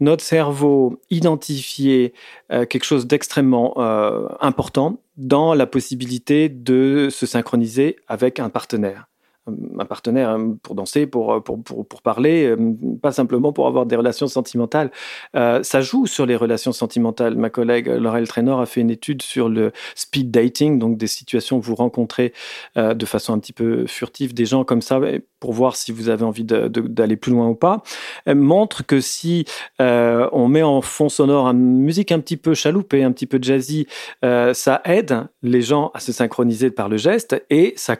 notre 0.00 0.24
cerveau 0.24 1.00
identifiait 1.10 2.12
euh, 2.52 2.64
quelque 2.64 2.84
chose 2.84 3.06
d'extrêmement 3.06 3.74
euh, 3.78 4.28
important 4.40 5.00
dans 5.16 5.54
la 5.54 5.66
possibilité 5.66 6.48
de 6.48 7.08
se 7.10 7.26
synchroniser 7.26 7.96
avec 8.08 8.40
un 8.40 8.48
partenaire 8.48 9.09
un 9.46 9.84
partenaire 9.84 10.30
hein, 10.30 10.56
pour 10.62 10.74
danser, 10.74 11.06
pour, 11.06 11.42
pour, 11.42 11.62
pour, 11.62 11.86
pour, 11.86 12.02
parler, 12.02 12.46
euh, 12.46 12.56
pas 13.00 13.12
simplement 13.12 13.52
pour 13.52 13.66
avoir 13.66 13.86
des 13.86 13.96
relations 13.96 14.28
sentimentales. 14.28 14.90
Euh, 15.34 15.62
ça 15.62 15.80
joue 15.80 16.06
sur 16.06 16.26
les 16.26 16.36
relations 16.36 16.72
sentimentales. 16.72 17.36
Ma 17.36 17.50
collègue 17.50 17.88
Laurel 17.88 18.28
Trainor 18.28 18.60
a 18.60 18.66
fait 18.66 18.80
une 18.80 18.90
étude 18.90 19.22
sur 19.22 19.48
le 19.48 19.72
speed 19.94 20.30
dating, 20.30 20.78
donc 20.78 20.96
des 20.96 21.06
situations 21.06 21.58
où 21.58 21.60
vous 21.60 21.74
rencontrez 21.74 22.32
euh, 22.76 22.94
de 22.94 23.06
façon 23.06 23.32
un 23.32 23.38
petit 23.38 23.52
peu 23.52 23.86
furtive 23.86 24.34
des 24.34 24.46
gens 24.46 24.64
comme 24.64 24.82
ça 24.82 25.00
pour 25.40 25.52
voir 25.52 25.74
si 25.74 25.90
vous 25.90 26.08
avez 26.08 26.24
envie 26.24 26.44
d'aller 26.44 27.16
plus 27.16 27.32
loin 27.32 27.48
ou 27.48 27.54
pas. 27.54 27.82
Elle 28.26 28.36
montre 28.36 28.86
que 28.86 29.00
si 29.00 29.44
on 29.78 30.48
met 30.48 30.62
en 30.62 30.80
fond 30.82 31.08
sonore 31.08 31.48
une 31.48 31.80
musique 31.80 32.12
un 32.12 32.20
petit 32.20 32.36
peu 32.36 32.54
chaloupée, 32.54 33.02
un 33.02 33.12
petit 33.12 33.26
peu 33.26 33.38
jazzy, 33.40 33.86
ça 34.22 34.82
aide 34.84 35.26
les 35.42 35.62
gens 35.62 35.90
à 35.94 36.00
se 36.00 36.12
synchroniser 36.12 36.70
par 36.70 36.88
le 36.88 36.98
geste 36.98 37.42
et 37.50 37.72
ça 37.76 37.96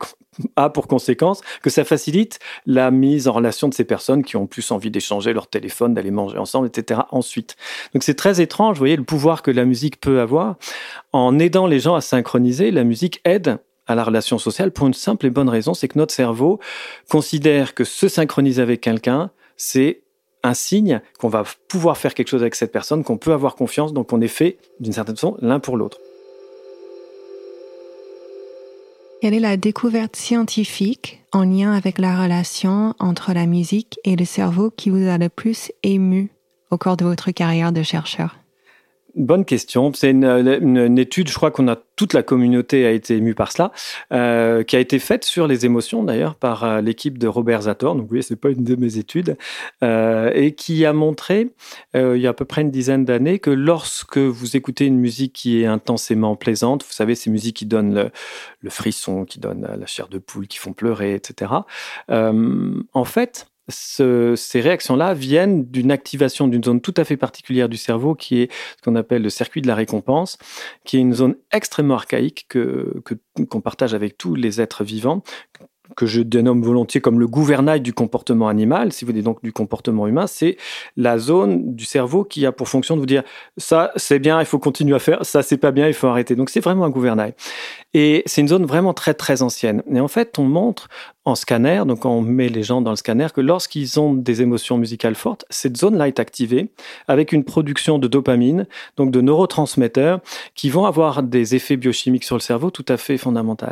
a 0.56 0.70
pour 0.70 0.86
conséquence 0.86 1.40
que 1.62 1.70
ça 1.70 1.84
facilite 1.84 2.38
la 2.64 2.90
mise 2.90 3.26
en 3.26 3.32
relation 3.32 3.68
de 3.68 3.74
ces 3.74 3.84
personnes 3.84 4.22
qui 4.22 4.36
ont 4.36 4.46
plus 4.46 4.70
envie 4.70 4.90
d'échanger 4.90 5.32
leur 5.32 5.48
téléphone, 5.48 5.92
d'aller 5.92 6.10
manger 6.12 6.38
ensemble, 6.38 6.68
etc. 6.68 7.00
ensuite. 7.10 7.56
Donc 7.94 8.02
c'est 8.02 8.14
très 8.14 8.40
étrange, 8.40 8.76
vous 8.76 8.80
voyez, 8.80 8.96
le 8.96 9.04
pouvoir 9.04 9.42
que 9.42 9.50
la 9.50 9.64
musique 9.64 10.00
peut 10.00 10.20
avoir. 10.20 10.56
En 11.12 11.38
aidant 11.38 11.66
les 11.66 11.80
gens 11.80 11.94
à 11.94 12.00
synchroniser, 12.00 12.70
la 12.70 12.84
musique 12.84 13.20
aide 13.24 13.58
à 13.90 13.94
la 13.96 14.04
relation 14.04 14.38
sociale 14.38 14.70
pour 14.70 14.86
une 14.86 14.94
simple 14.94 15.26
et 15.26 15.30
bonne 15.30 15.48
raison, 15.48 15.74
c'est 15.74 15.88
que 15.88 15.98
notre 15.98 16.14
cerveau 16.14 16.60
considère 17.10 17.74
que 17.74 17.84
se 17.84 18.06
synchroniser 18.06 18.62
avec 18.62 18.80
quelqu'un, 18.80 19.30
c'est 19.56 20.02
un 20.42 20.54
signe 20.54 21.00
qu'on 21.18 21.28
va 21.28 21.42
pouvoir 21.68 21.98
faire 21.98 22.14
quelque 22.14 22.28
chose 22.28 22.42
avec 22.42 22.54
cette 22.54 22.72
personne, 22.72 23.02
qu'on 23.02 23.18
peut 23.18 23.32
avoir 23.32 23.56
confiance, 23.56 23.92
donc 23.92 24.12
on 24.12 24.20
est 24.20 24.28
fait 24.28 24.58
d'une 24.78 24.92
certaine 24.92 25.16
façon 25.16 25.36
l'un 25.42 25.58
pour 25.58 25.76
l'autre. 25.76 25.98
Quelle 29.20 29.34
est 29.34 29.40
la 29.40 29.58
découverte 29.58 30.16
scientifique 30.16 31.22
en 31.32 31.44
lien 31.44 31.72
avec 31.72 31.98
la 31.98 32.22
relation 32.22 32.94
entre 32.98 33.34
la 33.34 33.44
musique 33.44 33.98
et 34.04 34.16
le 34.16 34.24
cerveau 34.24 34.70
qui 34.70 34.88
vous 34.88 35.08
a 35.08 35.18
le 35.18 35.28
plus 35.28 35.72
ému 35.82 36.30
au 36.70 36.78
cours 36.78 36.96
de 36.96 37.04
votre 37.04 37.30
carrière 37.32 37.72
de 37.72 37.82
chercheur? 37.82 38.39
Bonne 39.24 39.44
question. 39.44 39.92
C'est 39.94 40.10
une, 40.10 40.98
étude, 40.98 41.28
je 41.28 41.34
crois 41.34 41.50
qu'on 41.50 41.68
a 41.68 41.76
toute 41.96 42.14
la 42.14 42.22
communauté 42.22 42.86
a 42.86 42.92
été 42.92 43.16
émue 43.16 43.34
par 43.34 43.52
cela, 43.52 43.72
euh, 44.12 44.62
qui 44.62 44.76
a 44.76 44.78
été 44.78 44.98
faite 44.98 45.24
sur 45.24 45.46
les 45.46 45.66
émotions 45.66 46.02
d'ailleurs 46.02 46.34
par 46.34 46.64
euh, 46.64 46.80
l'équipe 46.80 47.18
de 47.18 47.28
Robert 47.28 47.62
Zator. 47.62 47.94
Donc, 47.94 48.08
voyez, 48.08 48.22
c'est 48.22 48.36
pas 48.36 48.50
une 48.50 48.64
de 48.64 48.74
mes 48.74 48.96
études, 48.96 49.36
euh, 49.84 50.30
et 50.34 50.54
qui 50.54 50.86
a 50.86 50.92
montré 50.92 51.50
il 51.94 52.16
y 52.16 52.26
a 52.26 52.30
à 52.30 52.34
peu 52.34 52.44
près 52.44 52.62
une 52.62 52.70
dizaine 52.70 53.04
d'années 53.04 53.38
que 53.38 53.50
lorsque 53.50 54.18
vous 54.18 54.56
écoutez 54.56 54.86
une 54.86 54.98
musique 54.98 55.32
qui 55.32 55.62
est 55.62 55.66
intensément 55.66 56.36
plaisante, 56.36 56.84
vous 56.84 56.92
savez, 56.92 57.14
ces 57.14 57.30
musiques 57.30 57.56
qui 57.56 57.66
donnent 57.66 57.94
le, 57.94 58.10
le 58.60 58.70
frisson, 58.70 59.24
qui 59.24 59.40
donnent 59.40 59.68
la 59.78 59.86
chair 59.86 60.08
de 60.08 60.18
poule, 60.18 60.46
qui 60.46 60.58
font 60.58 60.72
pleurer, 60.72 61.14
etc. 61.14 61.52
en 62.08 63.04
fait, 63.04 63.49
ces 63.70 64.60
réactions-là 64.60 65.14
viennent 65.14 65.64
d'une 65.64 65.90
activation 65.90 66.48
d'une 66.48 66.64
zone 66.64 66.80
tout 66.80 66.94
à 66.96 67.04
fait 67.04 67.16
particulière 67.16 67.68
du 67.68 67.76
cerveau 67.76 68.14
qui 68.14 68.42
est 68.42 68.52
ce 68.76 68.82
qu'on 68.82 68.96
appelle 68.96 69.22
le 69.22 69.30
circuit 69.30 69.62
de 69.62 69.66
la 69.66 69.74
récompense, 69.74 70.38
qui 70.84 70.96
est 70.96 71.00
une 71.00 71.14
zone 71.14 71.36
extrêmement 71.52 71.94
archaïque 71.94 72.46
que 72.48 73.02
qu'on 73.48 73.60
partage 73.60 73.94
avec 73.94 74.18
tous 74.18 74.34
les 74.34 74.60
êtres 74.60 74.84
vivants, 74.84 75.22
que 76.00 76.06
je 76.06 76.22
dénomme 76.22 76.62
volontiers 76.62 77.02
comme 77.02 77.20
le 77.20 77.26
gouvernail 77.26 77.82
du 77.82 77.92
comportement 77.92 78.48
animal, 78.48 78.90
si 78.90 79.04
vous 79.04 79.10
voulez 79.10 79.22
donc 79.22 79.42
du 79.42 79.52
comportement 79.52 80.06
humain, 80.06 80.26
c'est 80.26 80.56
la 80.96 81.18
zone 81.18 81.74
du 81.74 81.84
cerveau 81.84 82.24
qui 82.24 82.46
a 82.46 82.52
pour 82.52 82.70
fonction 82.70 82.94
de 82.94 83.00
vous 83.00 83.06
dire 83.06 83.22
ça 83.58 83.92
c'est 83.96 84.18
bien, 84.18 84.40
il 84.40 84.46
faut 84.46 84.58
continuer 84.58 84.94
à 84.94 84.98
faire, 84.98 85.26
ça 85.26 85.42
c'est 85.42 85.58
pas 85.58 85.72
bien, 85.72 85.88
il 85.88 85.92
faut 85.92 86.06
arrêter. 86.06 86.36
Donc 86.36 86.48
c'est 86.48 86.60
vraiment 86.60 86.86
un 86.86 86.90
gouvernail. 86.90 87.34
Et 87.92 88.22
c'est 88.24 88.40
une 88.40 88.48
zone 88.48 88.64
vraiment 88.64 88.94
très 88.94 89.12
très 89.12 89.42
ancienne. 89.42 89.82
Et 89.92 90.00
en 90.00 90.08
fait, 90.08 90.38
on 90.38 90.44
montre 90.44 90.88
en 91.26 91.34
scanner, 91.34 91.82
donc 91.86 92.06
on 92.06 92.22
met 92.22 92.48
les 92.48 92.62
gens 92.62 92.80
dans 92.80 92.90
le 92.90 92.96
scanner, 92.96 93.26
que 93.34 93.42
lorsqu'ils 93.42 94.00
ont 94.00 94.14
des 94.14 94.40
émotions 94.40 94.78
musicales 94.78 95.14
fortes, 95.14 95.44
cette 95.50 95.76
zone-là 95.76 96.08
est 96.08 96.18
activée 96.18 96.70
avec 97.08 97.32
une 97.32 97.44
production 97.44 97.98
de 97.98 98.08
dopamine, 98.08 98.66
donc 98.96 99.10
de 99.10 99.20
neurotransmetteurs, 99.20 100.20
qui 100.54 100.70
vont 100.70 100.86
avoir 100.86 101.22
des 101.22 101.54
effets 101.54 101.76
biochimiques 101.76 102.24
sur 102.24 102.36
le 102.36 102.40
cerveau 102.40 102.70
tout 102.70 102.86
à 102.88 102.96
fait 102.96 103.18
fondamentaux. 103.18 103.66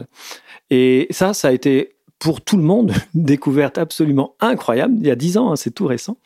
Et 0.69 1.07
ça, 1.11 1.33
ça 1.33 1.49
a 1.49 1.53
été 1.53 1.95
pour 2.19 2.41
tout 2.41 2.57
le 2.57 2.63
monde 2.63 2.93
découverte 3.15 3.79
absolument 3.79 4.35
incroyable 4.41 4.95
il 4.99 5.07
y 5.07 5.11
a 5.11 5.17
dix 5.17 5.37
ans, 5.37 5.53
hein, 5.53 5.57
c'est 5.57 5.71
tout 5.71 5.87
récent, 5.87 6.17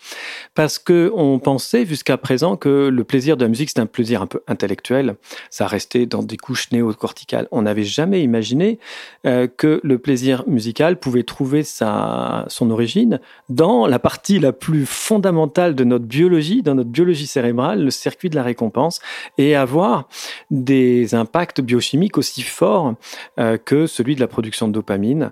parce 0.55 0.79
que 0.79 1.13
on 1.15 1.39
pensait 1.39 1.87
jusqu'à 1.87 2.17
présent 2.17 2.57
que 2.57 2.89
le 2.89 3.05
plaisir 3.05 3.37
de 3.37 3.45
la 3.45 3.49
musique 3.49 3.71
c'est 3.71 3.81
un 3.81 3.87
plaisir 3.87 4.23
un 4.23 4.27
peu 4.27 4.43
intellectuel, 4.47 5.17
ça 5.51 5.67
restait 5.67 6.07
dans 6.07 6.23
des 6.23 6.37
couches 6.37 6.71
néocorticales. 6.73 7.49
On 7.51 7.63
n'avait 7.63 7.85
jamais 7.85 8.23
imaginé 8.23 8.79
euh, 9.27 9.47
que 9.47 9.81
le 9.83 9.99
plaisir 9.99 10.45
musical 10.47 10.99
pouvait 10.99 11.23
trouver 11.23 11.63
sa 11.63 12.45
son 12.49 12.71
origine 12.71 13.21
dans 13.49 13.87
la 13.87 13.99
partie 13.99 14.39
la 14.39 14.53
plus 14.53 14.87
fondamentale 14.87 15.75
de 15.75 15.85
notre 15.85 16.05
biologie, 16.05 16.63
dans 16.63 16.75
notre 16.75 16.91
biologie 16.91 17.27
cérébrale, 17.27 17.85
le 17.85 17.91
circuit 17.91 18.31
de 18.31 18.37
la 18.37 18.43
récompense, 18.43 19.01
et 19.39 19.55
avoir 19.55 20.09
des 20.51 21.15
impacts 21.15 21.61
biochimiques 21.61 22.19
aussi 22.19 22.43
forts 22.43 22.95
euh, 23.39 23.59
que 23.59 23.87
celui 23.87 24.15
de 24.15 24.21
la 24.21 24.29
production 24.29 24.69
de 24.69 24.73
dopamine. 24.73 25.31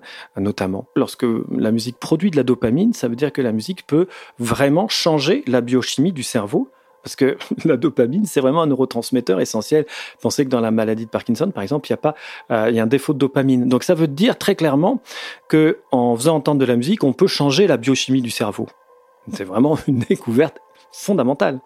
Lorsque 0.95 1.25
la 1.51 1.71
musique 1.71 1.97
produit 1.97 2.31
de 2.31 2.37
la 2.37 2.43
dopamine, 2.43 2.93
ça 2.93 3.07
veut 3.07 3.15
dire 3.15 3.31
que 3.31 3.41
la 3.41 3.51
musique 3.51 3.85
peut 3.87 4.07
vraiment 4.39 4.87
changer 4.87 5.43
la 5.47 5.61
biochimie 5.61 6.11
du 6.11 6.23
cerveau. 6.23 6.69
Parce 7.03 7.15
que 7.15 7.37
la 7.65 7.77
dopamine, 7.77 8.25
c'est 8.25 8.41
vraiment 8.41 8.61
un 8.61 8.67
neurotransmetteur 8.67 9.41
essentiel. 9.41 9.85
Pensez 10.21 10.45
que 10.45 10.49
dans 10.49 10.61
la 10.61 10.71
maladie 10.71 11.05
de 11.05 11.09
Parkinson, 11.09 11.51
par 11.51 11.63
exemple, 11.63 11.87
il 11.87 11.91
y 11.91 11.93
a 11.93 11.97
pas, 11.97 12.15
euh, 12.51 12.67
il 12.69 12.75
y 12.75 12.79
a 12.79 12.83
un 12.83 12.87
défaut 12.87 13.13
de 13.13 13.19
dopamine. 13.19 13.67
Donc 13.67 13.83
ça 13.83 13.93
veut 13.93 14.07
dire 14.07 14.37
très 14.37 14.55
clairement 14.55 15.01
que 15.49 15.79
en 15.91 16.15
faisant 16.15 16.35
entendre 16.35 16.59
de 16.59 16.65
la 16.65 16.75
musique, 16.75 17.03
on 17.03 17.13
peut 17.13 17.27
changer 17.27 17.67
la 17.67 17.77
biochimie 17.77 18.21
du 18.21 18.29
cerveau. 18.29 18.67
C'est 19.33 19.43
vraiment 19.43 19.77
une 19.87 19.99
découverte 19.99 20.57
fondamentale. 20.91 21.59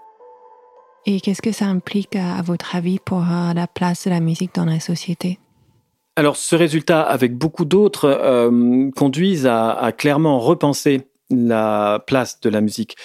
Et 1.08 1.22
qu'est-ce 1.22 1.42
que 1.42 1.51
ça 1.51 1.65
implique, 1.65 2.15
à 2.15 2.42
votre 2.42 2.75
avis, 2.75 2.98
pour 2.98 3.20
euh, 3.20 3.54
la 3.54 3.68
place 3.68 4.06
de 4.06 4.10
la 4.10 4.20
musique 4.20 4.56
dans 4.56 4.65
la 4.65 4.80
société? 4.80 5.38
Alors 6.15 6.38
ce 6.38 6.55
résultat, 6.55 7.01
avec 7.01 7.38
beaucoup 7.38 7.65
d'autres, 7.65 8.05
euh, 8.05 8.89
conduisent 8.95 9.48
à, 9.48 9.91
clairement 9.98 10.39
repenser 10.39 11.01
la 11.32 12.03
place 12.05 12.39
de 12.41 12.50
la 12.50 12.62
musique. 12.62 12.96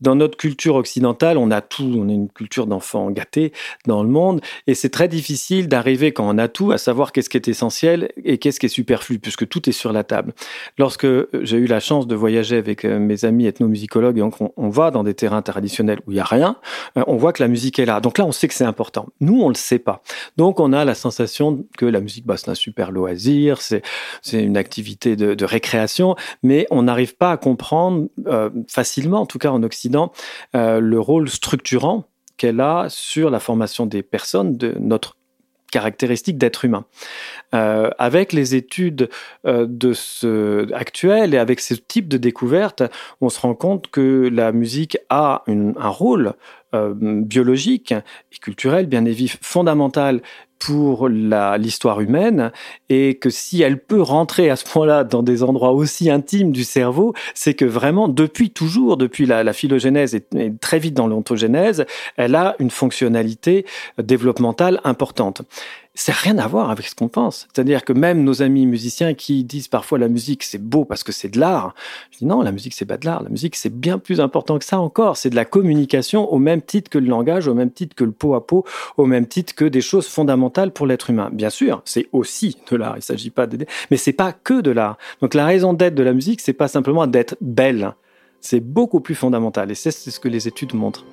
Dans 0.00 0.14
notre 0.14 0.36
culture 0.36 0.74
occidentale, 0.74 1.38
on 1.38 1.50
a 1.50 1.60
tout, 1.62 1.94
on 1.96 2.08
est 2.08 2.14
une 2.14 2.28
culture 2.28 2.66
d'enfants 2.66 3.10
gâtés 3.10 3.52
dans 3.86 4.02
le 4.02 4.08
monde, 4.08 4.40
et 4.66 4.74
c'est 4.74 4.90
très 4.90 5.08
difficile 5.08 5.68
d'arriver 5.68 6.12
quand 6.12 6.28
on 6.28 6.36
a 6.36 6.48
tout 6.48 6.72
à 6.72 6.78
savoir 6.78 7.12
qu'est-ce 7.12 7.30
qui 7.30 7.38
est 7.38 7.48
essentiel 7.48 8.10
et 8.22 8.38
qu'est-ce 8.38 8.60
qui 8.60 8.66
est 8.66 8.70
superflu, 8.70 9.18
puisque 9.18 9.48
tout 9.48 9.68
est 9.68 9.72
sur 9.72 9.92
la 9.92 10.04
table. 10.04 10.34
Lorsque 10.78 11.06
j'ai 11.42 11.56
eu 11.56 11.66
la 11.66 11.80
chance 11.80 12.06
de 12.06 12.14
voyager 12.14 12.56
avec 12.56 12.84
euh, 12.84 12.98
mes 12.98 13.24
amis 13.24 13.46
ethnomusicologues, 13.46 14.18
et 14.18 14.22
on, 14.22 14.68
va 14.68 14.90
dans 14.90 15.02
des 15.02 15.14
terrains 15.14 15.42
traditionnels 15.42 16.00
où 16.06 16.12
il 16.12 16.16
y 16.16 16.20
a 16.20 16.24
rien, 16.24 16.56
euh, 16.98 17.02
on 17.06 17.16
voit 17.16 17.32
que 17.32 17.42
la 17.42 17.48
musique 17.48 17.78
est 17.78 17.86
là. 17.86 18.00
Donc 18.00 18.18
là, 18.18 18.26
on 18.26 18.32
sait 18.32 18.48
que 18.48 18.54
c'est 18.54 18.64
important. 18.64 19.06
Nous, 19.20 19.40
on 19.40 19.48
le 19.48 19.54
sait 19.54 19.78
pas. 19.78 20.02
Donc 20.36 20.60
on 20.60 20.72
a 20.72 20.84
la 20.84 20.94
sensation 20.94 21.64
que 21.78 21.86
la 21.86 22.00
musique, 22.00 22.26
bah, 22.26 22.36
c'est 22.36 22.50
un 22.50 22.54
super 22.54 22.90
loisir, 22.90 23.60
c'est 23.62 23.82
une 24.32 24.56
activité 24.56 25.16
de 25.16 25.44
récréation, 25.44 26.14
mais 26.42 26.66
on 26.70 26.82
n'arrive 26.82 27.16
pas 27.16 27.32
à 27.32 27.36
comprendre 27.36 27.69
euh, 28.26 28.50
facilement, 28.68 29.20
en 29.20 29.26
tout 29.26 29.38
cas 29.38 29.50
en 29.50 29.62
Occident, 29.62 30.12
euh, 30.54 30.80
le 30.80 31.00
rôle 31.00 31.28
structurant 31.28 32.04
qu'elle 32.36 32.60
a 32.60 32.86
sur 32.88 33.30
la 33.30 33.38
formation 33.38 33.86
des 33.86 34.02
personnes, 34.02 34.56
de 34.56 34.74
notre 34.78 35.16
caractéristique 35.70 36.36
d'être 36.36 36.64
humain. 36.64 36.84
Euh, 37.54 37.90
avec 37.98 38.32
les 38.32 38.56
études 38.56 39.08
de 39.44 39.92
ce 39.92 40.72
actuelles 40.72 41.32
et 41.32 41.38
avec 41.38 41.60
ce 41.60 41.74
type 41.74 42.08
de 42.08 42.16
découverte, 42.16 42.82
on 43.20 43.28
se 43.28 43.38
rend 43.38 43.54
compte 43.54 43.88
que 43.88 44.28
la 44.32 44.50
musique 44.50 44.98
a 45.10 45.44
un 45.46 45.88
rôle 45.88 46.32
biologique 46.72 47.92
et 47.92 48.38
culturel, 48.38 48.86
bien 48.86 49.04
évidemment, 49.04 49.38
fondamental 49.40 50.22
pour 50.60 51.08
l'histoire 51.08 52.00
humaine 52.00 52.52
et 52.90 53.16
que 53.16 53.30
si 53.30 53.62
elle 53.62 53.82
peut 53.82 54.02
rentrer 54.02 54.50
à 54.50 54.56
ce 54.56 54.64
point-là 54.66 55.04
dans 55.04 55.22
des 55.22 55.42
endroits 55.42 55.72
aussi 55.72 56.10
intimes 56.10 56.52
du 56.52 56.64
cerveau, 56.64 57.14
c'est 57.34 57.54
que 57.54 57.64
vraiment 57.64 58.08
depuis 58.08 58.50
toujours, 58.50 58.98
depuis 58.98 59.24
la, 59.24 59.42
la 59.42 59.54
phylogénèse 59.54 60.14
et, 60.14 60.24
et, 60.36 60.52
très 60.54 60.78
vite 60.78 60.94
dans 60.94 61.08
l'ontogénèse, 61.08 61.86
elle 62.16 62.34
a 62.34 62.56
une 62.58 62.70
fonctionnalité 62.70 63.64
développementale 63.98 64.80
importante 64.84 65.42
c'est 65.94 66.14
rien 66.14 66.38
à 66.38 66.46
voir 66.46 66.70
avec 66.70 66.86
ce 66.86 66.94
qu'on 66.94 67.08
pense. 67.08 67.48
C'est-à-dire 67.52 67.84
que 67.84 67.92
même 67.92 68.22
nos 68.22 68.42
amis 68.42 68.66
musiciens 68.66 69.14
qui 69.14 69.44
disent 69.44 69.68
parfois 69.68 69.98
la 69.98 70.08
musique 70.08 70.42
c'est 70.42 70.62
beau 70.62 70.84
parce 70.84 71.02
que 71.02 71.12
c'est 71.12 71.28
de 71.28 71.40
l'art, 71.40 71.74
je 72.12 72.18
dis 72.18 72.26
non, 72.26 72.42
la 72.42 72.52
musique 72.52 72.74
c'est 72.74 72.86
pas 72.86 72.96
de 72.96 73.06
l'art, 73.06 73.22
la 73.22 73.28
musique 73.28 73.56
c'est 73.56 73.74
bien 73.74 73.98
plus 73.98 74.20
important 74.20 74.58
que 74.58 74.64
ça 74.64 74.78
encore, 74.78 75.16
c'est 75.16 75.30
de 75.30 75.36
la 75.36 75.44
communication 75.44 76.32
au 76.32 76.38
même 76.38 76.62
titre 76.62 76.90
que 76.90 76.98
le 76.98 77.06
langage, 77.06 77.48
au 77.48 77.54
même 77.54 77.70
titre 77.70 77.96
que 77.96 78.04
le 78.04 78.12
pot 78.12 78.34
à 78.34 78.46
pot, 78.46 78.64
au 78.96 79.06
même 79.06 79.26
titre 79.26 79.54
que 79.54 79.64
des 79.64 79.80
choses 79.80 80.06
fondamentales 80.06 80.72
pour 80.72 80.86
l'être 80.86 81.10
humain. 81.10 81.30
Bien 81.32 81.50
sûr, 81.50 81.82
c'est 81.84 82.06
aussi 82.12 82.56
de 82.70 82.76
l'art, 82.76 82.94
il 82.96 83.02
s'agit 83.02 83.30
pas 83.30 83.46
d'aider, 83.46 83.66
mais 83.90 83.96
c'est 83.96 84.12
pas 84.12 84.32
que 84.32 84.60
de 84.60 84.70
l'art. 84.70 84.96
Donc 85.20 85.34
la 85.34 85.44
raison 85.44 85.72
d'être 85.72 85.94
de 85.94 86.02
la 86.02 86.12
musique, 86.12 86.40
c'est 86.40 86.52
pas 86.52 86.68
simplement 86.68 87.06
d'être 87.06 87.36
belle, 87.40 87.94
c'est 88.40 88.60
beaucoup 88.60 89.00
plus 89.00 89.14
fondamental 89.14 89.70
et 89.70 89.74
c'est 89.74 89.90
ce 89.90 90.20
que 90.20 90.28
les 90.28 90.48
études 90.48 90.74
montrent. 90.74 91.04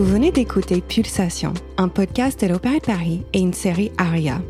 Vous 0.00 0.06
venez 0.06 0.32
d'écouter 0.32 0.80
Pulsation, 0.80 1.52
un 1.76 1.88
podcast 1.88 2.40
de 2.40 2.46
l'Opéra 2.46 2.76
de 2.76 2.80
Paris 2.80 3.20
et 3.34 3.38
une 3.38 3.52
série 3.52 3.92
ARIA. 3.98 4.40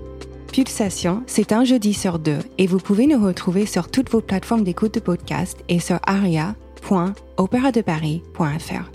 Pulsation, 0.52 1.24
c'est 1.26 1.50
un 1.50 1.64
jeudi 1.64 1.92
sur 1.92 2.20
deux 2.20 2.38
et 2.56 2.68
vous 2.68 2.78
pouvez 2.78 3.08
nous 3.08 3.20
retrouver 3.20 3.66
sur 3.66 3.90
toutes 3.90 4.10
vos 4.10 4.20
plateformes 4.20 4.62
d'écoute 4.62 4.94
de 4.94 5.00
podcast 5.00 5.58
et 5.68 5.80
sur 5.80 5.98
aria.opéradeparis.fr, 6.04 8.90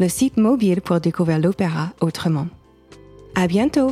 le 0.00 0.08
site 0.08 0.38
mobile 0.38 0.80
pour 0.80 0.98
découvrir 0.98 1.40
l'opéra 1.40 1.90
autrement. 2.00 2.46
À 3.34 3.46
bientôt! 3.46 3.90